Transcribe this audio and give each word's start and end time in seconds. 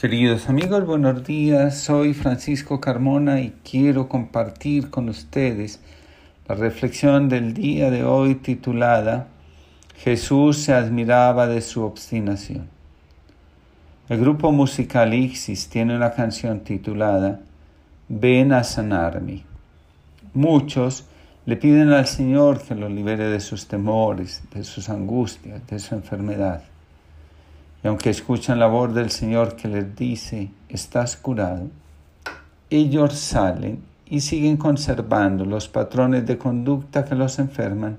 Queridos 0.00 0.48
amigos, 0.48 0.86
buenos 0.86 1.26
días. 1.26 1.76
Soy 1.76 2.14
Francisco 2.14 2.80
Carmona 2.80 3.42
y 3.42 3.52
quiero 3.62 4.08
compartir 4.08 4.88
con 4.88 5.10
ustedes 5.10 5.78
la 6.48 6.54
reflexión 6.54 7.28
del 7.28 7.52
día 7.52 7.90
de 7.90 8.02
hoy 8.02 8.36
titulada 8.36 9.26
Jesús 9.98 10.56
se 10.56 10.72
admiraba 10.72 11.48
de 11.48 11.60
su 11.60 11.82
obstinación. 11.82 12.66
El 14.08 14.20
grupo 14.20 14.52
musical 14.52 15.12
Ixis 15.12 15.68
tiene 15.68 15.94
una 15.94 16.14
canción 16.14 16.60
titulada 16.60 17.40
Ven 18.08 18.54
a 18.54 18.64
sanarme. 18.64 19.42
Muchos 20.32 21.04
le 21.44 21.58
piden 21.58 21.92
al 21.92 22.06
Señor 22.06 22.62
que 22.62 22.74
lo 22.74 22.88
libere 22.88 23.28
de 23.28 23.40
sus 23.40 23.68
temores, 23.68 24.44
de 24.54 24.64
sus 24.64 24.88
angustias, 24.88 25.60
de 25.66 25.78
su 25.78 25.94
enfermedad. 25.94 26.62
Y 27.82 27.88
aunque 27.88 28.10
escuchan 28.10 28.58
la 28.58 28.66
voz 28.66 28.94
del 28.94 29.10
Señor 29.10 29.56
que 29.56 29.68
les 29.68 29.96
dice, 29.96 30.50
estás 30.68 31.16
curado, 31.16 31.68
ellos 32.68 33.14
salen 33.14 33.82
y 34.06 34.20
siguen 34.20 34.56
conservando 34.56 35.44
los 35.44 35.68
patrones 35.68 36.26
de 36.26 36.36
conducta 36.36 37.04
que 37.04 37.14
los 37.14 37.38
enferman 37.38 37.98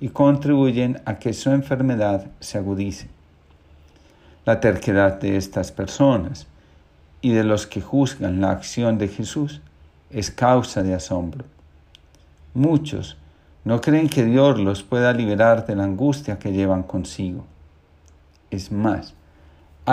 y 0.00 0.08
contribuyen 0.08 1.00
a 1.04 1.18
que 1.18 1.32
su 1.32 1.50
enfermedad 1.50 2.26
se 2.40 2.58
agudice. 2.58 3.08
La 4.46 4.58
terquedad 4.60 5.20
de 5.20 5.36
estas 5.36 5.70
personas 5.70 6.46
y 7.20 7.32
de 7.32 7.44
los 7.44 7.66
que 7.66 7.82
juzgan 7.82 8.40
la 8.40 8.50
acción 8.50 8.98
de 8.98 9.08
Jesús 9.08 9.60
es 10.10 10.30
causa 10.30 10.82
de 10.82 10.94
asombro. 10.94 11.44
Muchos 12.54 13.16
no 13.64 13.80
creen 13.80 14.08
que 14.08 14.24
Dios 14.24 14.58
los 14.58 14.82
pueda 14.82 15.12
liberar 15.12 15.66
de 15.66 15.76
la 15.76 15.84
angustia 15.84 16.38
que 16.38 16.52
llevan 16.52 16.82
consigo. 16.82 17.44
Es 18.50 18.72
más, 18.72 19.14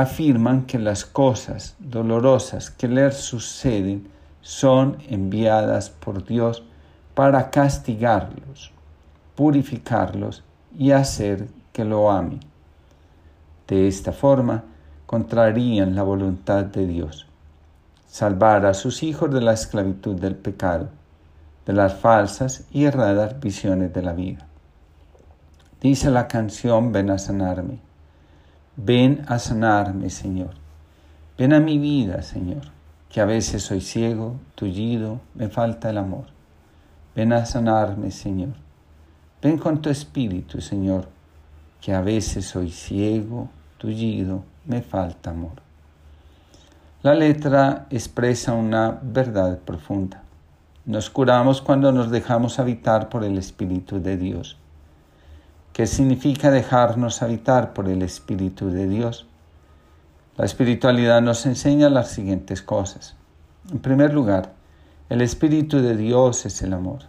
afirman 0.01 0.67
que 0.67 0.77
las 0.77 1.05
cosas 1.05 1.75
dolorosas 1.79 2.69
que 2.69 2.87
les 2.87 3.15
suceden 3.15 4.07
son 4.41 4.97
enviadas 5.09 5.89
por 5.89 6.23
Dios 6.23 6.63
para 7.15 7.49
castigarlos, 7.49 8.71
purificarlos 9.35 10.43
y 10.77 10.91
hacer 10.91 11.47
que 11.73 11.83
lo 11.83 12.11
amen. 12.11 12.41
De 13.67 13.87
esta 13.87 14.11
forma, 14.11 14.65
contrarían 15.07 15.95
la 15.95 16.03
voluntad 16.03 16.65
de 16.65 16.85
Dios, 16.85 17.25
salvar 18.05 18.67
a 18.67 18.75
sus 18.75 19.01
hijos 19.01 19.33
de 19.33 19.41
la 19.41 19.53
esclavitud 19.53 20.15
del 20.15 20.35
pecado, 20.35 20.89
de 21.65 21.73
las 21.73 21.95
falsas 21.95 22.65
y 22.71 22.85
erradas 22.85 23.39
visiones 23.39 23.91
de 23.93 24.03
la 24.03 24.13
vida. 24.13 24.45
Dice 25.81 26.11
la 26.11 26.27
canción 26.27 26.91
Ven 26.91 27.09
a 27.09 27.17
sanarme 27.17 27.86
Ven 28.79 29.25
a 29.27 29.39
sanarme, 29.39 30.11
Señor. 30.11 30.51
Ven 31.35 31.51
a 31.51 31.59
mi 31.59 31.79
vida, 31.79 32.21
Señor, 32.21 32.61
que 33.09 33.19
a 33.19 33.25
veces 33.25 33.63
soy 33.63 33.81
ciego, 33.81 34.35
tullido, 34.53 35.19
me 35.33 35.49
falta 35.49 35.89
el 35.89 35.97
amor. 35.97 36.25
Ven 37.15 37.33
a 37.33 37.47
sanarme, 37.47 38.11
Señor. 38.11 38.53
Ven 39.41 39.57
con 39.57 39.81
tu 39.81 39.89
espíritu, 39.89 40.61
Señor, 40.61 41.09
que 41.81 41.91
a 41.95 42.01
veces 42.01 42.45
soy 42.45 42.69
ciego, 42.69 43.49
tullido, 43.79 44.43
me 44.65 44.83
falta 44.83 45.31
amor. 45.31 45.53
La 47.01 47.15
letra 47.15 47.87
expresa 47.89 48.53
una 48.53 48.99
verdad 49.01 49.57
profunda. 49.57 50.21
Nos 50.85 51.09
curamos 51.09 51.63
cuando 51.63 51.91
nos 51.91 52.11
dejamos 52.11 52.59
habitar 52.59 53.09
por 53.09 53.23
el 53.23 53.39
Espíritu 53.39 53.99
de 53.99 54.17
Dios 54.17 54.55
¿Qué 55.77 55.85
significa 55.85 56.49
dejarnos 56.49 57.21
habitar 57.21 57.73
por 57.73 57.87
el 57.87 58.01
Espíritu 58.01 58.71
de 58.71 58.87
Dios? 58.87 59.27
La 60.35 60.43
espiritualidad 60.43 61.21
nos 61.21 61.45
enseña 61.45 61.87
las 61.91 62.09
siguientes 62.09 62.63
cosas. 62.63 63.15
En 63.71 63.77
primer 63.77 64.11
lugar, 64.11 64.53
el 65.07 65.21
Espíritu 65.21 65.79
de 65.79 65.95
Dios 65.95 66.47
es 66.47 66.63
el 66.63 66.73
amor. 66.73 67.01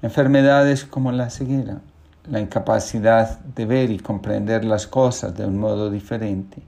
Enfermedades 0.00 0.86
como 0.86 1.12
la 1.12 1.28
ceguera, 1.28 1.82
la 2.26 2.40
incapacidad 2.40 3.40
de 3.40 3.66
ver 3.66 3.90
y 3.90 3.98
comprender 3.98 4.64
las 4.64 4.86
cosas 4.86 5.36
de 5.36 5.44
un 5.44 5.58
modo 5.58 5.90
diferente, 5.90 6.62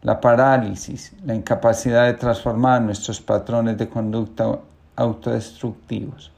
la 0.00 0.18
parálisis, 0.18 1.12
la 1.26 1.34
incapacidad 1.34 2.06
de 2.06 2.14
transformar 2.14 2.80
nuestros 2.80 3.20
patrones 3.20 3.76
de 3.76 3.90
conducta 3.90 4.60
autodestructivos 4.96 6.32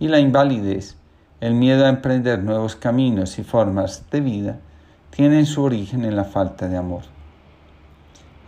y 0.00 0.08
la 0.08 0.18
invalidez, 0.18 0.96
el 1.40 1.54
miedo 1.54 1.84
a 1.84 1.90
emprender 1.90 2.42
nuevos 2.42 2.76
caminos 2.76 3.38
y 3.38 3.44
formas 3.44 4.04
de 4.10 4.20
vida 4.20 4.56
tiene 5.10 5.44
su 5.44 5.62
origen 5.62 6.04
en 6.04 6.16
la 6.16 6.24
falta 6.24 6.66
de 6.66 6.76
amor. 6.76 7.02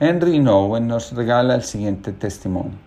Henry 0.00 0.38
Nowen 0.38 0.86
nos 0.86 1.12
regala 1.12 1.54
el 1.54 1.62
siguiente 1.62 2.12
testimonio. 2.12 2.78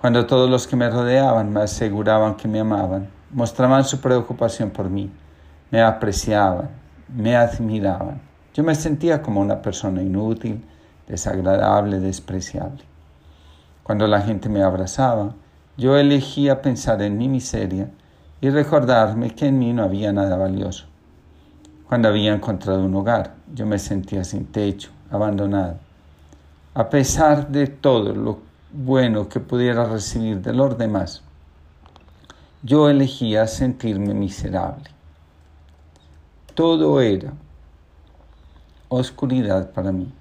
Cuando 0.00 0.26
todos 0.26 0.50
los 0.50 0.66
que 0.66 0.76
me 0.76 0.90
rodeaban 0.90 1.52
me 1.52 1.62
aseguraban 1.62 2.36
que 2.36 2.48
me 2.48 2.60
amaban, 2.60 3.08
mostraban 3.30 3.84
su 3.84 4.00
preocupación 4.00 4.70
por 4.70 4.90
mí, 4.90 5.10
me 5.70 5.80
apreciaban, 5.80 6.70
me 7.08 7.36
admiraban, 7.36 8.20
yo 8.52 8.62
me 8.62 8.74
sentía 8.74 9.22
como 9.22 9.40
una 9.40 9.62
persona 9.62 10.02
inútil, 10.02 10.64
desagradable, 11.06 12.00
despreciable. 12.00 12.84
Cuando 13.82 14.06
la 14.06 14.20
gente 14.20 14.48
me 14.48 14.62
abrazaba, 14.62 15.34
yo 15.76 15.96
elegía 15.96 16.60
pensar 16.60 17.00
en 17.00 17.16
mi 17.16 17.28
miseria 17.28 17.88
y 18.40 18.50
recordarme 18.50 19.34
que 19.34 19.46
en 19.46 19.58
mí 19.58 19.72
no 19.72 19.82
había 19.82 20.12
nada 20.12 20.36
valioso. 20.36 20.86
Cuando 21.88 22.08
había 22.08 22.34
encontrado 22.34 22.84
un 22.84 22.94
hogar, 22.94 23.34
yo 23.52 23.66
me 23.66 23.78
sentía 23.78 24.22
sin 24.22 24.46
techo, 24.46 24.90
abandonado. 25.10 25.78
A 26.74 26.88
pesar 26.88 27.48
de 27.48 27.66
todo 27.66 28.14
lo 28.14 28.38
bueno 28.70 29.28
que 29.28 29.40
pudiera 29.40 29.84
recibir 29.84 30.40
de 30.40 30.52
los 30.52 30.78
demás, 30.78 31.22
yo 32.62 32.88
elegía 32.88 33.46
sentirme 33.46 34.14
miserable. 34.14 34.90
Todo 36.54 37.00
era 37.00 37.32
oscuridad 38.88 39.70
para 39.72 39.90
mí. 39.90 40.12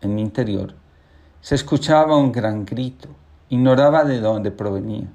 En 0.00 0.14
mi 0.14 0.22
interior 0.22 0.74
se 1.40 1.54
escuchaba 1.54 2.16
un 2.16 2.30
gran 2.30 2.64
grito, 2.64 3.08
ignoraba 3.48 4.04
de 4.04 4.20
dónde 4.20 4.50
provenía 4.50 5.08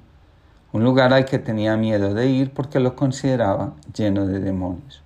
un 0.72 0.84
lugar 0.84 1.14
al 1.14 1.24
que 1.24 1.38
tenía 1.38 1.76
miedo 1.76 2.12
de 2.12 2.26
ir 2.26 2.52
porque 2.52 2.78
lo 2.78 2.94
consideraba 2.94 3.72
lleno 3.94 4.26
de 4.26 4.38
demonios. 4.40 5.02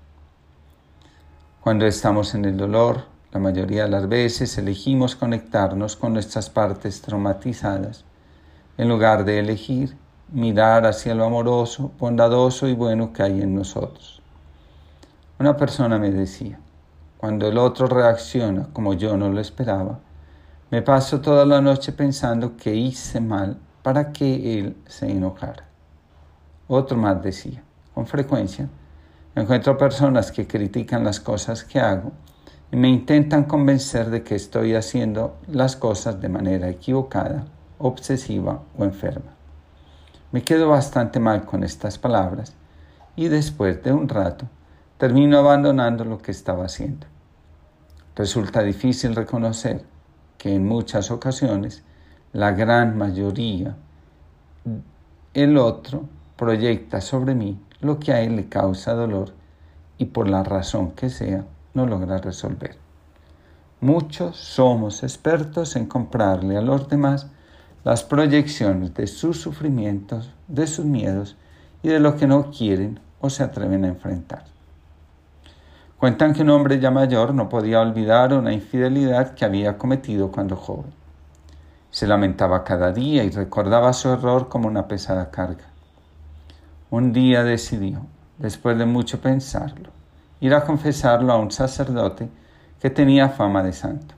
Cuando 1.60 1.86
estamos 1.86 2.34
en 2.34 2.44
el 2.44 2.56
dolor, 2.56 3.04
la 3.30 3.38
mayoría 3.38 3.84
de 3.84 3.90
las 3.90 4.08
veces 4.08 4.58
elegimos 4.58 5.14
conectarnos 5.14 5.94
con 5.94 6.12
nuestras 6.12 6.50
partes 6.50 7.00
traumatizadas, 7.00 8.04
en 8.76 8.88
lugar 8.88 9.24
de 9.24 9.38
elegir 9.38 9.96
mirar 10.32 10.86
hacia 10.86 11.14
lo 11.14 11.24
amoroso, 11.24 11.92
bondadoso 11.98 12.66
y 12.66 12.74
bueno 12.74 13.12
que 13.12 13.22
hay 13.22 13.42
en 13.42 13.54
nosotros. 13.54 14.20
Una 15.38 15.56
persona 15.56 15.98
me 15.98 16.10
decía, 16.10 16.58
cuando 17.18 17.46
el 17.46 17.58
otro 17.58 17.86
reacciona 17.86 18.68
como 18.72 18.94
yo 18.94 19.16
no 19.16 19.28
lo 19.28 19.40
esperaba, 19.40 20.00
me 20.70 20.82
paso 20.82 21.20
toda 21.20 21.46
la 21.46 21.60
noche 21.60 21.92
pensando 21.92 22.56
que 22.56 22.74
hice 22.74 23.20
mal 23.20 23.58
para 23.82 24.12
que 24.12 24.58
él 24.58 24.76
se 24.86 25.10
enojara. 25.10 25.66
Otro 26.68 26.96
más 26.96 27.22
decía, 27.22 27.62
con 27.94 28.06
frecuencia 28.06 28.68
encuentro 29.34 29.78
personas 29.78 30.30
que 30.30 30.46
critican 30.46 31.04
las 31.04 31.20
cosas 31.20 31.64
que 31.64 31.80
hago 31.80 32.12
y 32.70 32.76
me 32.76 32.88
intentan 32.88 33.44
convencer 33.44 34.10
de 34.10 34.22
que 34.22 34.34
estoy 34.34 34.74
haciendo 34.74 35.38
las 35.46 35.76
cosas 35.76 36.20
de 36.20 36.28
manera 36.28 36.68
equivocada, 36.68 37.46
obsesiva 37.78 38.62
o 38.76 38.84
enferma. 38.84 39.32
Me 40.32 40.42
quedo 40.42 40.68
bastante 40.68 41.20
mal 41.20 41.44
con 41.44 41.64
estas 41.64 41.98
palabras 41.98 42.54
y 43.16 43.28
después 43.28 43.82
de 43.82 43.92
un 43.92 44.08
rato 44.08 44.46
termino 44.96 45.38
abandonando 45.38 46.04
lo 46.04 46.18
que 46.18 46.30
estaba 46.30 46.64
haciendo. 46.64 47.06
Resulta 48.14 48.62
difícil 48.62 49.14
reconocer 49.14 49.84
que 50.38 50.54
en 50.54 50.66
muchas 50.66 51.10
ocasiones 51.10 51.82
la 52.32 52.52
gran 52.52 52.96
mayoría, 52.96 53.76
el 55.34 55.58
otro 55.58 56.08
proyecta 56.36 57.02
sobre 57.02 57.34
mí 57.34 57.60
lo 57.80 57.98
que 57.98 58.12
a 58.12 58.22
él 58.22 58.36
le 58.36 58.48
causa 58.48 58.94
dolor 58.94 59.34
y 59.98 60.06
por 60.06 60.28
la 60.28 60.42
razón 60.42 60.92
que 60.92 61.10
sea 61.10 61.44
no 61.74 61.86
logra 61.86 62.18
resolver. 62.18 62.76
Muchos 63.80 64.36
somos 64.36 65.02
expertos 65.02 65.76
en 65.76 65.86
comprarle 65.86 66.56
a 66.56 66.62
los 66.62 66.88
demás 66.88 67.26
las 67.84 68.02
proyecciones 68.02 68.94
de 68.94 69.06
sus 69.08 69.40
sufrimientos, 69.40 70.30
de 70.48 70.66
sus 70.66 70.86
miedos 70.86 71.36
y 71.82 71.88
de 71.88 72.00
lo 72.00 72.16
que 72.16 72.26
no 72.26 72.50
quieren 72.50 72.98
o 73.20 73.28
se 73.28 73.42
atreven 73.42 73.84
a 73.84 73.88
enfrentar. 73.88 74.44
Cuentan 75.98 76.32
que 76.32 76.42
un 76.42 76.50
hombre 76.50 76.80
ya 76.80 76.90
mayor 76.90 77.34
no 77.34 77.48
podía 77.48 77.80
olvidar 77.80 78.32
una 78.32 78.52
infidelidad 78.52 79.34
que 79.34 79.44
había 79.44 79.76
cometido 79.76 80.32
cuando 80.32 80.56
joven. 80.56 81.01
Se 81.92 82.06
lamentaba 82.06 82.64
cada 82.64 82.90
día 82.90 83.22
y 83.22 83.28
recordaba 83.28 83.92
su 83.92 84.08
error 84.08 84.48
como 84.48 84.66
una 84.66 84.88
pesada 84.88 85.30
carga. 85.30 85.66
Un 86.88 87.12
día 87.12 87.44
decidió, 87.44 88.06
después 88.38 88.78
de 88.78 88.86
mucho 88.86 89.20
pensarlo, 89.20 89.90
ir 90.40 90.54
a 90.54 90.64
confesarlo 90.64 91.34
a 91.34 91.36
un 91.36 91.50
sacerdote 91.50 92.30
que 92.80 92.88
tenía 92.88 93.28
fama 93.28 93.62
de 93.62 93.74
santo. 93.74 94.14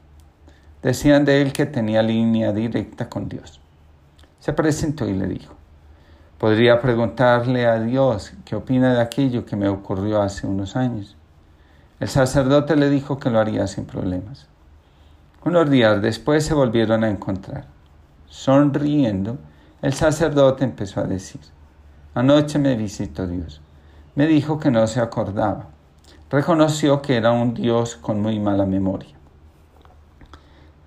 Decían 0.85 1.25
de 1.25 1.43
él 1.43 1.53
que 1.53 1.67
tenía 1.67 2.01
línea 2.01 2.53
directa 2.53 3.09
con 3.09 3.29
Dios. 3.29 3.61
Se 4.39 4.53
presentó 4.53 5.09
y 5.09 5.15
le 5.15 5.27
dijo, 5.27 5.55
podría 6.39 6.81
preguntarle 6.81 7.67
a 7.67 7.81
Dios 7.81 8.35
qué 8.45 8.55
opina 8.55 8.95
de 8.95 9.01
aquello 9.01 9.45
que 9.45 9.57
me 9.57 9.69
ocurrió 9.69 10.23
hace 10.23 10.47
unos 10.47 10.77
años. 10.77 11.17
El 11.99 12.07
sacerdote 12.07 12.77
le 12.77 12.89
dijo 12.89 13.19
que 13.19 13.31
lo 13.31 13.41
haría 13.41 13.67
sin 13.67 13.85
problemas. 13.85 14.47
Unos 15.45 15.69
días 15.69 16.01
después 16.01 16.47
se 16.47 16.55
volvieron 16.55 17.05
a 17.05 17.11
encontrar. 17.11 17.67
Sonriendo, 18.27 19.37
el 19.83 19.93
sacerdote 19.93 20.65
empezó 20.65 21.01
a 21.01 21.05
decir, 21.05 21.43
Anoche 22.15 22.59
me 22.59 22.77
visitó 22.77 23.27
Dios. 23.27 23.61
Me 24.15 24.27
dijo 24.27 24.59
que 24.59 24.71
no 24.71 24.87
se 24.87 25.01
acordaba. 25.01 25.67
Reconoció 26.31 27.03
que 27.03 27.17
era 27.17 27.33
un 27.33 27.53
Dios 27.53 27.95
con 27.97 28.23
muy 28.23 28.41
mala 28.41 28.65
memoria. 28.65 29.15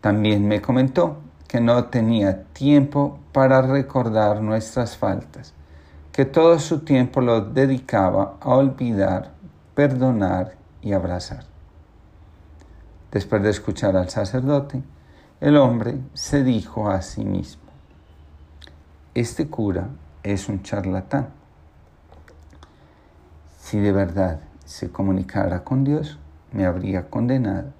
También 0.02 0.48
me 0.48 0.60
comentó 0.60 1.18
que 1.48 1.62
no 1.62 1.86
tenía 1.86 2.46
tiempo 2.46 3.20
para 3.34 3.62
recordar 3.62 4.42
nuestras 4.42 4.98
faltas, 4.98 5.54
que 6.12 6.26
todo 6.26 6.58
su 6.58 6.80
tiempo 6.80 7.22
lo 7.22 7.42
dedicaba 7.42 8.38
a 8.42 8.56
olvidar, 8.56 9.34
perdonar 9.76 10.56
y 10.82 10.94
abrazar. 10.94 11.57
Después 13.12 13.42
de 13.42 13.50
escuchar 13.50 13.96
al 13.96 14.10
sacerdote, 14.10 14.84
el 15.40 15.58
hombre 15.58 16.00
se 16.14 16.44
dijo 16.44 16.90
a 16.90 17.02
sí 17.02 17.24
mismo, 17.24 17.64
este 19.14 19.48
cura 19.48 19.90
es 20.24 20.50
un 20.50 20.62
charlatán. 20.62 21.30
Si 23.60 23.80
de 23.80 23.92
verdad 23.92 24.42
se 24.66 24.92
comunicara 24.92 25.64
con 25.64 25.84
Dios, 25.84 26.20
me 26.52 26.66
habría 26.66 27.10
condenado. 27.10 27.74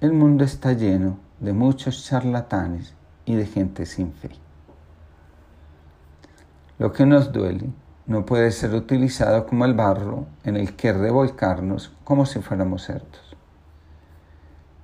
El 0.00 0.12
mundo 0.12 0.44
está 0.44 0.72
lleno 0.72 1.18
de 1.40 1.52
muchos 1.52 2.04
charlatanes 2.04 2.94
y 3.24 3.34
de 3.34 3.46
gente 3.46 3.86
sin 3.86 4.12
fe. 4.12 4.30
Lo 6.78 6.92
que 6.92 7.06
nos 7.06 7.32
duele 7.32 7.70
no 8.06 8.26
puede 8.26 8.50
ser 8.50 8.74
utilizado 8.74 9.46
como 9.46 9.64
el 9.64 9.74
barro 9.74 10.26
en 10.44 10.56
el 10.56 10.76
que 10.76 10.92
revolcarnos 10.92 11.92
como 12.04 12.26
si 12.26 12.40
fuéramos 12.40 12.84
cerdos. 12.84 13.25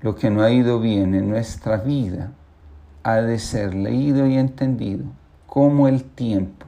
Lo 0.03 0.17
que 0.17 0.31
no 0.31 0.43
ha 0.43 0.51
ido 0.51 0.81
bien 0.81 1.15
en 1.15 1.31
nuestra 1.31 1.77
vida 1.77 2.33
ha 3.05 3.21
de 3.21 3.39
ser 3.39 3.73
leído 3.73 4.27
y 4.27 4.37
entendido 4.37 5.05
como 5.47 5.87
el 5.87 6.03
tiempo 6.03 6.67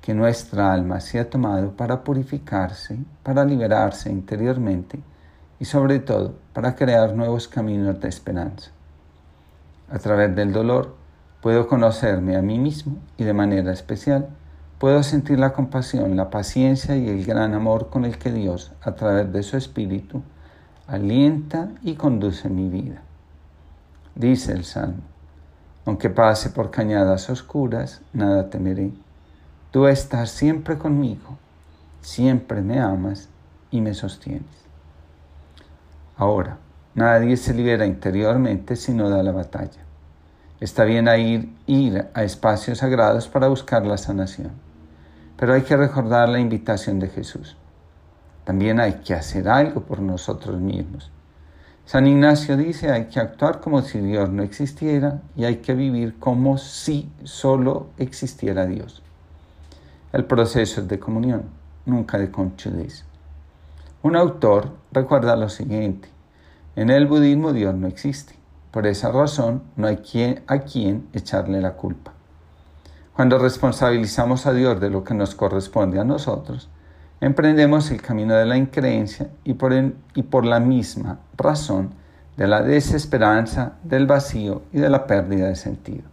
que 0.00 0.14
nuestra 0.14 0.72
alma 0.72 1.00
se 1.00 1.20
ha 1.20 1.28
tomado 1.28 1.72
para 1.72 2.02
purificarse, 2.02 2.98
para 3.22 3.44
liberarse 3.44 4.10
interiormente 4.10 5.00
y 5.60 5.66
sobre 5.66 5.98
todo 5.98 6.34
para 6.54 6.74
crear 6.74 7.14
nuevos 7.14 7.46
caminos 7.46 8.00
de 8.00 8.08
esperanza. 8.08 8.70
A 9.90 9.98
través 9.98 10.34
del 10.34 10.50
dolor 10.50 10.96
puedo 11.42 11.68
conocerme 11.68 12.36
a 12.36 12.42
mí 12.42 12.58
mismo 12.58 12.96
y 13.18 13.24
de 13.24 13.34
manera 13.34 13.70
especial 13.70 14.30
puedo 14.78 15.02
sentir 15.02 15.38
la 15.38 15.52
compasión, 15.52 16.16
la 16.16 16.30
paciencia 16.30 16.96
y 16.96 17.06
el 17.06 17.26
gran 17.26 17.52
amor 17.52 17.90
con 17.90 18.06
el 18.06 18.16
que 18.16 18.32
Dios, 18.32 18.72
a 18.80 18.94
través 18.94 19.30
de 19.30 19.42
su 19.42 19.58
Espíritu, 19.58 20.22
alienta 20.86 21.70
y 21.82 21.94
conduce 21.94 22.48
mi 22.48 22.68
vida. 22.68 23.02
Dice 24.14 24.52
el 24.52 24.64
Salmo, 24.64 25.02
aunque 25.86 26.10
pase 26.10 26.50
por 26.50 26.70
cañadas 26.70 27.28
oscuras, 27.30 28.00
nada 28.12 28.50
temeré. 28.50 28.92
Tú 29.70 29.86
estás 29.86 30.30
siempre 30.30 30.78
conmigo, 30.78 31.38
siempre 32.00 32.62
me 32.62 32.80
amas 32.80 33.28
y 33.70 33.80
me 33.80 33.94
sostienes. 33.94 34.64
Ahora, 36.16 36.58
nadie 36.94 37.36
se 37.36 37.54
libera 37.54 37.86
interiormente 37.86 38.76
si 38.76 38.92
no 38.92 39.10
da 39.10 39.22
la 39.22 39.32
batalla. 39.32 39.82
Está 40.60 40.84
bien 40.84 41.08
ir, 41.18 41.52
ir 41.66 42.06
a 42.14 42.22
espacios 42.22 42.78
sagrados 42.78 43.26
para 43.26 43.48
buscar 43.48 43.84
la 43.84 43.98
sanación, 43.98 44.52
pero 45.36 45.54
hay 45.54 45.62
que 45.62 45.76
recordar 45.76 46.28
la 46.28 46.38
invitación 46.38 47.00
de 47.00 47.08
Jesús. 47.08 47.56
También 48.44 48.80
hay 48.80 48.94
que 49.04 49.14
hacer 49.14 49.48
algo 49.48 49.80
por 49.82 50.00
nosotros 50.00 50.60
mismos. 50.60 51.10
San 51.86 52.06
Ignacio 52.06 52.56
dice 52.56 52.90
hay 52.90 53.06
que 53.06 53.20
actuar 53.20 53.60
como 53.60 53.82
si 53.82 54.00
Dios 54.00 54.30
no 54.30 54.42
existiera 54.42 55.20
y 55.36 55.44
hay 55.44 55.56
que 55.56 55.74
vivir 55.74 56.18
como 56.18 56.56
si 56.56 57.10
solo 57.24 57.88
existiera 57.98 58.66
Dios. 58.66 59.02
El 60.12 60.24
proceso 60.24 60.80
es 60.80 60.88
de 60.88 60.98
comunión, 60.98 61.44
nunca 61.84 62.18
de 62.18 62.30
conchudez. 62.30 63.04
Un 64.02 64.16
autor 64.16 64.70
recuerda 64.92 65.36
lo 65.36 65.48
siguiente, 65.48 66.08
en 66.76 66.90
el 66.90 67.06
budismo 67.06 67.52
Dios 67.52 67.74
no 67.74 67.86
existe, 67.86 68.34
por 68.70 68.86
esa 68.86 69.12
razón 69.12 69.62
no 69.76 69.86
hay 69.86 69.98
quien, 69.98 70.42
a 70.46 70.60
quien 70.60 71.08
echarle 71.12 71.60
la 71.60 71.74
culpa. 71.74 72.12
Cuando 73.14 73.38
responsabilizamos 73.38 74.46
a 74.46 74.52
Dios 74.52 74.80
de 74.80 74.90
lo 74.90 75.04
que 75.04 75.14
nos 75.14 75.36
corresponde 75.36 76.00
a 76.00 76.04
nosotros, 76.04 76.68
emprendemos 77.24 77.90
el 77.90 78.02
camino 78.02 78.34
de 78.34 78.44
la 78.44 78.58
increencia 78.58 79.30
y 79.44 79.54
por, 79.54 79.72
y 80.14 80.22
por 80.24 80.44
la 80.44 80.60
misma 80.60 81.20
razón 81.38 81.94
de 82.36 82.46
la 82.46 82.62
desesperanza, 82.62 83.72
del 83.82 84.06
vacío 84.06 84.62
y 84.72 84.78
de 84.78 84.90
la 84.90 85.06
pérdida 85.06 85.46
de 85.46 85.56
sentido. 85.56 86.04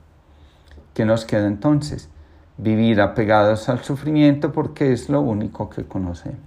¿Qué 0.94 1.04
nos 1.04 1.25
queda 1.25 1.48
entonces? 1.48 2.10
Vivir 2.58 3.02
apegados 3.02 3.68
al 3.68 3.84
sufrimiento 3.84 4.54
porque 4.54 4.94
es 4.94 5.10
lo 5.10 5.19
único 5.19 5.69
que 5.69 5.84
conocemos. 5.84 6.40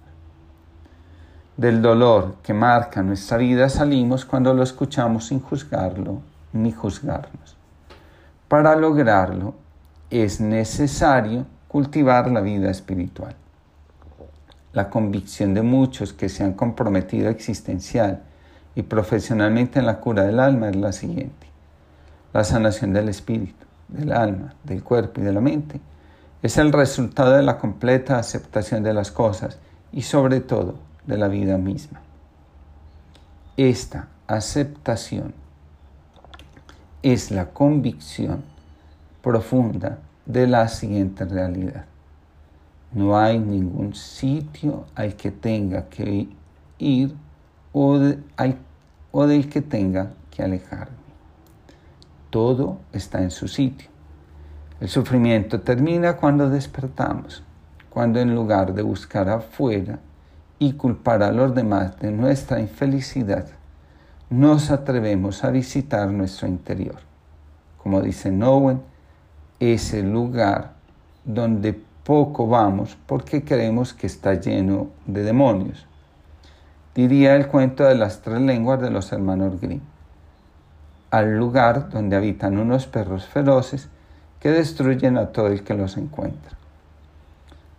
Del 1.59 1.83
dolor 1.83 2.37
que 2.43 2.55
marca 2.55 3.03
nuestra 3.03 3.37
vida 3.37 3.69
salimos 3.69 4.25
cuando 4.25 4.55
lo 4.55 4.63
escuchamos 4.63 5.27
sin 5.27 5.41
juzgarlo 5.41 6.23
ni 6.55 6.73
juzgarnos. 6.73 7.57
Para 8.49 8.75
lograrlo 8.77 9.55
es 10.09 10.41
necesario 10.41 11.45
cultivar 11.69 12.31
la 12.31 12.41
vida 12.41 12.71
espiritual. 12.71 13.37
La 14.75 14.91
convicción 14.91 15.55
de 15.55 15.63
muchos 15.63 16.13
que 16.13 16.29
se 16.29 16.43
han 16.43 16.55
comprometido 16.55 17.31
existencial 17.31 18.23
y 18.75 18.83
profesionalmente 18.83 19.79
en 19.79 19.87
la 19.87 20.01
cura 20.01 20.25
del 20.25 20.41
alma 20.41 20.69
es 20.69 20.77
la 20.77 20.93
siguiente. 20.93 21.47
La 22.33 22.43
sanación 22.43 22.93
del 22.93 23.09
espíritu, 23.09 23.65
del 23.87 24.13
alma, 24.13 24.55
del 24.65 24.83
cuerpo 24.83 25.21
y 25.21 25.25
de 25.25 25.33
la 25.33 25.41
mente 25.41 25.81
es 26.43 26.59
el 26.59 26.73
resultado 26.73 27.37
de 27.37 27.43
la 27.45 27.57
completa 27.57 28.19
aceptación 28.19 28.83
de 28.83 28.93
las 28.93 29.13
cosas 29.13 29.59
y 29.93 30.03
sobre 30.03 30.41
todo 30.41 30.75
de 31.07 31.19
la 31.19 31.29
vida 31.29 31.57
misma. 31.57 32.01
Esta 33.57 34.09
aceptación 34.27 35.33
es 37.03 37.31
la 37.31 37.51
convicción 37.51 38.43
profunda 39.23 39.99
de 40.27 40.49
la 40.49 40.67
siguiente 40.67 41.25
realidad. 41.25 41.85
No 42.95 43.19
hay 43.19 43.41
ningún 43.41 43.95
sitio 43.95 44.85
al 44.95 45.17
que 45.17 45.33
tenga 45.33 45.89
que 45.89 46.29
ir 46.79 47.15
o, 47.73 47.99
del 47.99 49.49
que 49.49 49.61
tenga 49.63 50.13
que 50.31 50.45
alejarme. 50.45 50.97
Todo 52.31 52.79
está 52.93 53.21
en 53.21 53.33
su 53.33 53.49
sitio. 53.49 53.89
El 54.81 54.89
sufrimiento 54.89 55.61
termina 55.61 56.17
cuando 56.17 56.49
despertamos, 56.49 57.43
cuando 57.91 58.21
en 58.21 58.33
lugar 58.33 58.75
de 58.75 58.83
buscar 58.83 59.29
afuera 59.29 59.99
y 60.61 60.75
culpar 60.75 61.25
a 61.25 61.33
los 61.33 61.53
demás 61.53 61.99
de 61.99 62.13
nuestra 62.13 62.61
infelicidad, 62.61 63.47
nos 64.31 64.71
atrevemos 64.71 65.43
a 65.43 65.51
visitar 65.51 66.11
nuestro 66.11 66.47
interior. 66.47 66.99
Como 67.79 68.01
dice 68.01 68.31
Nowen, 68.31 68.83
es 69.59 69.95
el 69.95 70.13
lugar 70.13 70.75
donde 71.25 71.83
poco 72.05 72.47
vamos 72.47 72.99
porque 73.07 73.45
creemos 73.45 73.95
que 73.95 74.07
está 74.07 74.35
lleno 74.35 74.89
de 75.07 75.23
demonios. 75.23 75.87
Diría 76.95 77.35
el 77.35 77.49
cuento 77.49 77.85
de 77.85 77.95
las 77.95 78.21
tres 78.21 78.41
lenguas 78.41 78.81
de 78.81 78.91
los 78.91 79.11
hermanos 79.11 79.59
Grimm. 79.61 79.81
Al 81.11 81.37
lugar 81.37 81.89
donde 81.89 82.15
habitan 82.15 82.59
unos 82.59 82.87
perros 82.87 83.27
feroces 83.27 83.89
que 84.39 84.51
destruyen 84.51 85.17
a 85.17 85.29
todo 85.29 85.47
el 85.47 85.65
que 85.65 85.75
los 85.75 85.97
encuentra. 85.97 86.59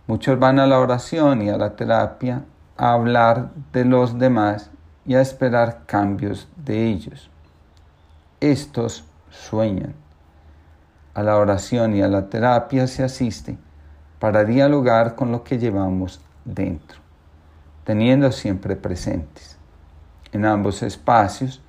Muchos 0.08 0.38
van 0.38 0.58
a 0.58 0.66
la 0.66 0.80
oración 0.80 1.42
y 1.42 1.50
a 1.50 1.56
la 1.56 1.76
terapia 1.76 2.42
a 2.76 2.92
hablar 2.92 3.50
de 3.72 3.84
los 3.84 4.18
demás 4.18 4.70
y 5.06 5.14
a 5.14 5.20
esperar 5.20 5.82
cambios 5.86 6.48
de 6.56 6.88
ellos. 6.88 7.30
Estos 8.40 9.04
sueñan. 9.30 9.94
A 11.14 11.22
la 11.22 11.36
oración 11.36 11.94
y 11.94 12.02
a 12.02 12.08
la 12.08 12.28
terapia 12.28 12.86
se 12.86 13.04
asiste 13.04 13.56
para 14.18 14.44
dialogar 14.44 15.14
con 15.14 15.32
lo 15.32 15.44
que 15.44 15.58
llevamos 15.58 16.20
dentro, 16.44 16.98
teniendo 17.84 18.32
siempre 18.32 18.76
presentes. 18.76 19.58
En 20.32 20.44
ambos 20.44 20.82
espacios, 20.82 21.62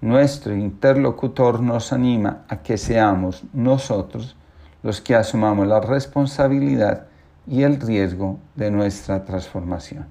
nuestro 0.00 0.54
interlocutor 0.54 1.60
nos 1.60 1.92
anima 1.92 2.44
a 2.48 2.58
que 2.58 2.76
seamos 2.76 3.44
nosotros 3.52 4.36
los 4.82 5.00
que 5.00 5.14
asumamos 5.14 5.66
la 5.66 5.80
responsabilidad 5.80 7.06
y 7.46 7.62
el 7.62 7.80
riesgo 7.80 8.38
de 8.54 8.70
nuestra 8.70 9.24
transformación. 9.24 10.06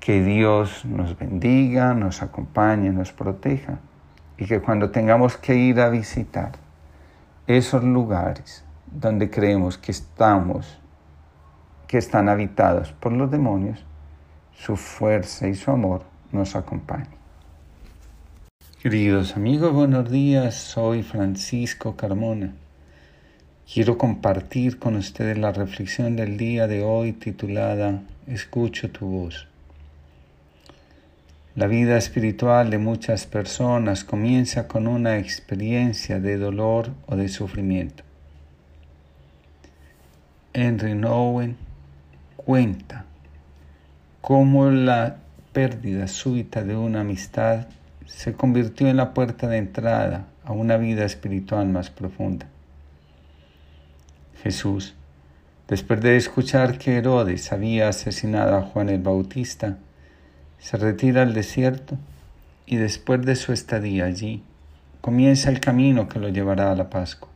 Que 0.00 0.22
Dios 0.22 0.84
nos 0.84 1.18
bendiga, 1.18 1.94
nos 1.94 2.22
acompañe, 2.22 2.90
nos 2.90 3.12
proteja 3.12 3.78
y 4.36 4.46
que 4.46 4.60
cuando 4.60 4.90
tengamos 4.90 5.36
que 5.36 5.56
ir 5.56 5.80
a 5.80 5.88
visitar 5.88 6.52
esos 7.46 7.82
lugares 7.82 8.64
donde 8.94 9.28
creemos 9.28 9.76
que 9.76 9.90
estamos, 9.90 10.78
que 11.88 11.98
están 11.98 12.28
habitados 12.28 12.92
por 12.92 13.12
los 13.12 13.30
demonios, 13.30 13.84
su 14.56 14.76
fuerza 14.76 15.48
y 15.48 15.54
su 15.54 15.70
amor 15.72 16.04
nos 16.30 16.54
acompañen. 16.54 17.08
Queridos 18.80 19.36
amigos, 19.36 19.72
buenos 19.72 20.10
días. 20.10 20.54
Soy 20.54 21.02
Francisco 21.02 21.96
Carmona. 21.96 22.54
Quiero 23.72 23.98
compartir 23.98 24.78
con 24.78 24.94
ustedes 24.94 25.38
la 25.38 25.50
reflexión 25.50 26.16
del 26.16 26.36
día 26.36 26.68
de 26.68 26.84
hoy 26.84 27.12
titulada 27.12 28.02
Escucho 28.26 28.90
tu 28.90 29.06
voz. 29.06 29.48
La 31.56 31.66
vida 31.66 31.96
espiritual 31.96 32.70
de 32.70 32.78
muchas 32.78 33.26
personas 33.26 34.04
comienza 34.04 34.68
con 34.68 34.86
una 34.86 35.18
experiencia 35.18 36.20
de 36.20 36.36
dolor 36.36 36.90
o 37.06 37.16
de 37.16 37.28
sufrimiento. 37.28 38.04
Henry 40.56 40.94
Nowen 40.94 41.56
cuenta 42.36 43.04
cómo 44.20 44.70
la 44.70 45.16
pérdida 45.52 46.06
súbita 46.06 46.62
de 46.62 46.76
una 46.76 47.00
amistad 47.00 47.66
se 48.06 48.34
convirtió 48.34 48.86
en 48.86 48.96
la 48.96 49.14
puerta 49.14 49.48
de 49.48 49.58
entrada 49.58 50.26
a 50.44 50.52
una 50.52 50.76
vida 50.76 51.04
espiritual 51.04 51.66
más 51.66 51.90
profunda. 51.90 52.46
Jesús, 54.44 54.94
después 55.66 56.00
de 56.00 56.16
escuchar 56.16 56.78
que 56.78 56.98
Herodes 56.98 57.50
había 57.50 57.88
asesinado 57.88 58.56
a 58.56 58.62
Juan 58.62 58.90
el 58.90 59.02
Bautista, 59.02 59.78
se 60.60 60.76
retira 60.76 61.22
al 61.22 61.34
desierto 61.34 61.98
y 62.64 62.76
después 62.76 63.22
de 63.22 63.34
su 63.34 63.52
estadía 63.52 64.04
allí, 64.04 64.44
comienza 65.00 65.50
el 65.50 65.58
camino 65.58 66.08
que 66.08 66.20
lo 66.20 66.28
llevará 66.28 66.70
a 66.70 66.76
la 66.76 66.90
Pascua. 66.90 67.33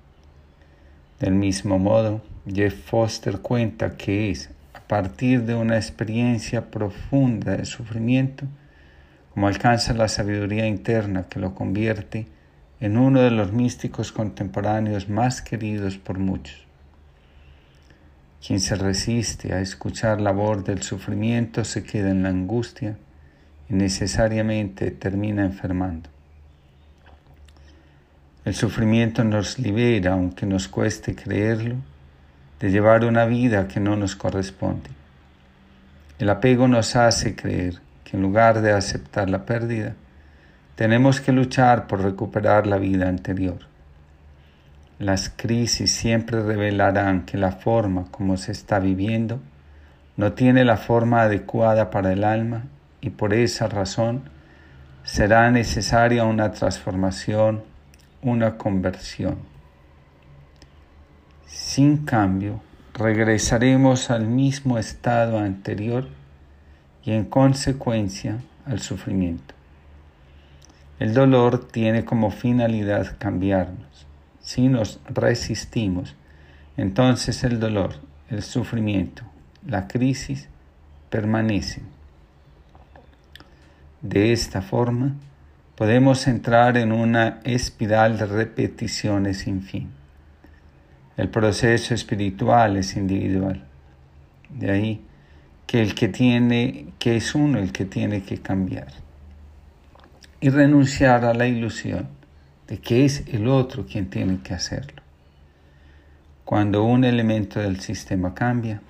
Del 1.20 1.34
mismo 1.34 1.78
modo, 1.80 2.22
Jeff 2.46 2.74
Foster 2.74 3.40
cuenta 3.40 3.96
que 3.96 4.30
es 4.30 4.50
a 4.72 4.80
partir 4.80 5.42
de 5.42 5.54
una 5.54 5.76
experiencia 5.76 6.70
profunda 6.70 7.56
de 7.56 7.64
sufrimiento 7.64 8.46
como 9.34 9.48
alcanza 9.48 9.94
la 9.94 10.08
sabiduría 10.08 10.66
interna 10.66 11.26
que 11.28 11.40
lo 11.40 11.54
convierte 11.54 12.26
en 12.80 12.96
uno 12.96 13.20
de 13.20 13.32
los 13.32 13.52
místicos 13.52 14.12
contemporáneos 14.12 15.08
más 15.08 15.42
queridos 15.42 15.98
por 15.98 16.18
muchos. 16.18 16.66
Quien 18.44 18.60
se 18.60 18.76
resiste 18.76 19.52
a 19.52 19.60
escuchar 19.60 20.20
la 20.20 20.30
voz 20.30 20.64
del 20.64 20.82
sufrimiento 20.82 21.64
se 21.64 21.82
queda 21.82 22.10
en 22.10 22.22
la 22.22 22.28
angustia 22.28 22.96
y 23.68 23.74
necesariamente 23.74 24.92
termina 24.92 25.44
enfermando. 25.44 26.10
El 28.48 28.54
sufrimiento 28.54 29.24
nos 29.24 29.58
libera, 29.58 30.14
aunque 30.14 30.46
nos 30.46 30.68
cueste 30.68 31.14
creerlo, 31.14 31.74
de 32.58 32.70
llevar 32.70 33.04
una 33.04 33.26
vida 33.26 33.68
que 33.68 33.78
no 33.78 33.94
nos 33.94 34.16
corresponde. 34.16 34.88
El 36.18 36.30
apego 36.30 36.66
nos 36.66 36.96
hace 36.96 37.36
creer 37.36 37.74
que 38.04 38.16
en 38.16 38.22
lugar 38.22 38.62
de 38.62 38.72
aceptar 38.72 39.28
la 39.28 39.44
pérdida, 39.44 39.96
tenemos 40.76 41.20
que 41.20 41.30
luchar 41.30 41.86
por 41.86 42.00
recuperar 42.00 42.66
la 42.66 42.78
vida 42.78 43.06
anterior. 43.06 43.58
Las 44.98 45.28
crisis 45.28 45.92
siempre 45.92 46.42
revelarán 46.42 47.26
que 47.26 47.36
la 47.36 47.52
forma 47.52 48.06
como 48.10 48.38
se 48.38 48.52
está 48.52 48.78
viviendo 48.78 49.40
no 50.16 50.32
tiene 50.32 50.64
la 50.64 50.78
forma 50.78 51.20
adecuada 51.20 51.90
para 51.90 52.14
el 52.14 52.24
alma 52.24 52.64
y 53.02 53.10
por 53.10 53.34
esa 53.34 53.68
razón 53.68 54.22
será 55.04 55.50
necesaria 55.50 56.24
una 56.24 56.52
transformación, 56.52 57.67
una 58.22 58.56
conversión. 58.56 59.38
Sin 61.46 62.04
cambio, 62.04 62.60
regresaremos 62.94 64.10
al 64.10 64.26
mismo 64.26 64.78
estado 64.78 65.38
anterior 65.38 66.08
y 67.04 67.12
en 67.12 67.24
consecuencia 67.24 68.38
al 68.66 68.80
sufrimiento. 68.80 69.54
El 70.98 71.14
dolor 71.14 71.68
tiene 71.68 72.04
como 72.04 72.30
finalidad 72.30 73.16
cambiarnos. 73.18 74.06
Si 74.40 74.68
nos 74.68 75.00
resistimos, 75.08 76.16
entonces 76.76 77.44
el 77.44 77.60
dolor, 77.60 77.94
el 78.30 78.42
sufrimiento, 78.42 79.22
la 79.66 79.86
crisis 79.86 80.48
permanecen. 81.08 81.84
De 84.02 84.32
esta 84.32 84.60
forma, 84.60 85.14
podemos 85.78 86.26
entrar 86.26 86.76
en 86.76 86.90
una 86.90 87.38
espiral 87.44 88.18
de 88.18 88.26
repeticiones 88.26 89.38
sin 89.38 89.62
fin. 89.62 89.88
El 91.16 91.28
proceso 91.28 91.94
espiritual 91.94 92.76
es 92.76 92.96
individual. 92.96 93.62
De 94.50 94.72
ahí 94.72 95.00
que 95.68 95.80
el 95.80 95.94
que 95.94 96.08
tiene, 96.08 96.88
que 96.98 97.14
es 97.14 97.32
uno 97.36 97.60
el 97.60 97.70
que 97.70 97.84
tiene 97.84 98.24
que 98.24 98.38
cambiar. 98.38 98.88
Y 100.40 100.48
renunciar 100.48 101.24
a 101.24 101.32
la 101.32 101.46
ilusión 101.46 102.08
de 102.66 102.78
que 102.78 103.04
es 103.04 103.22
el 103.28 103.46
otro 103.46 103.86
quien 103.86 104.10
tiene 104.10 104.40
que 104.40 104.54
hacerlo. 104.54 105.00
Cuando 106.44 106.82
un 106.82 107.04
elemento 107.04 107.60
del 107.60 107.78
sistema 107.78 108.34
cambia, 108.34 108.82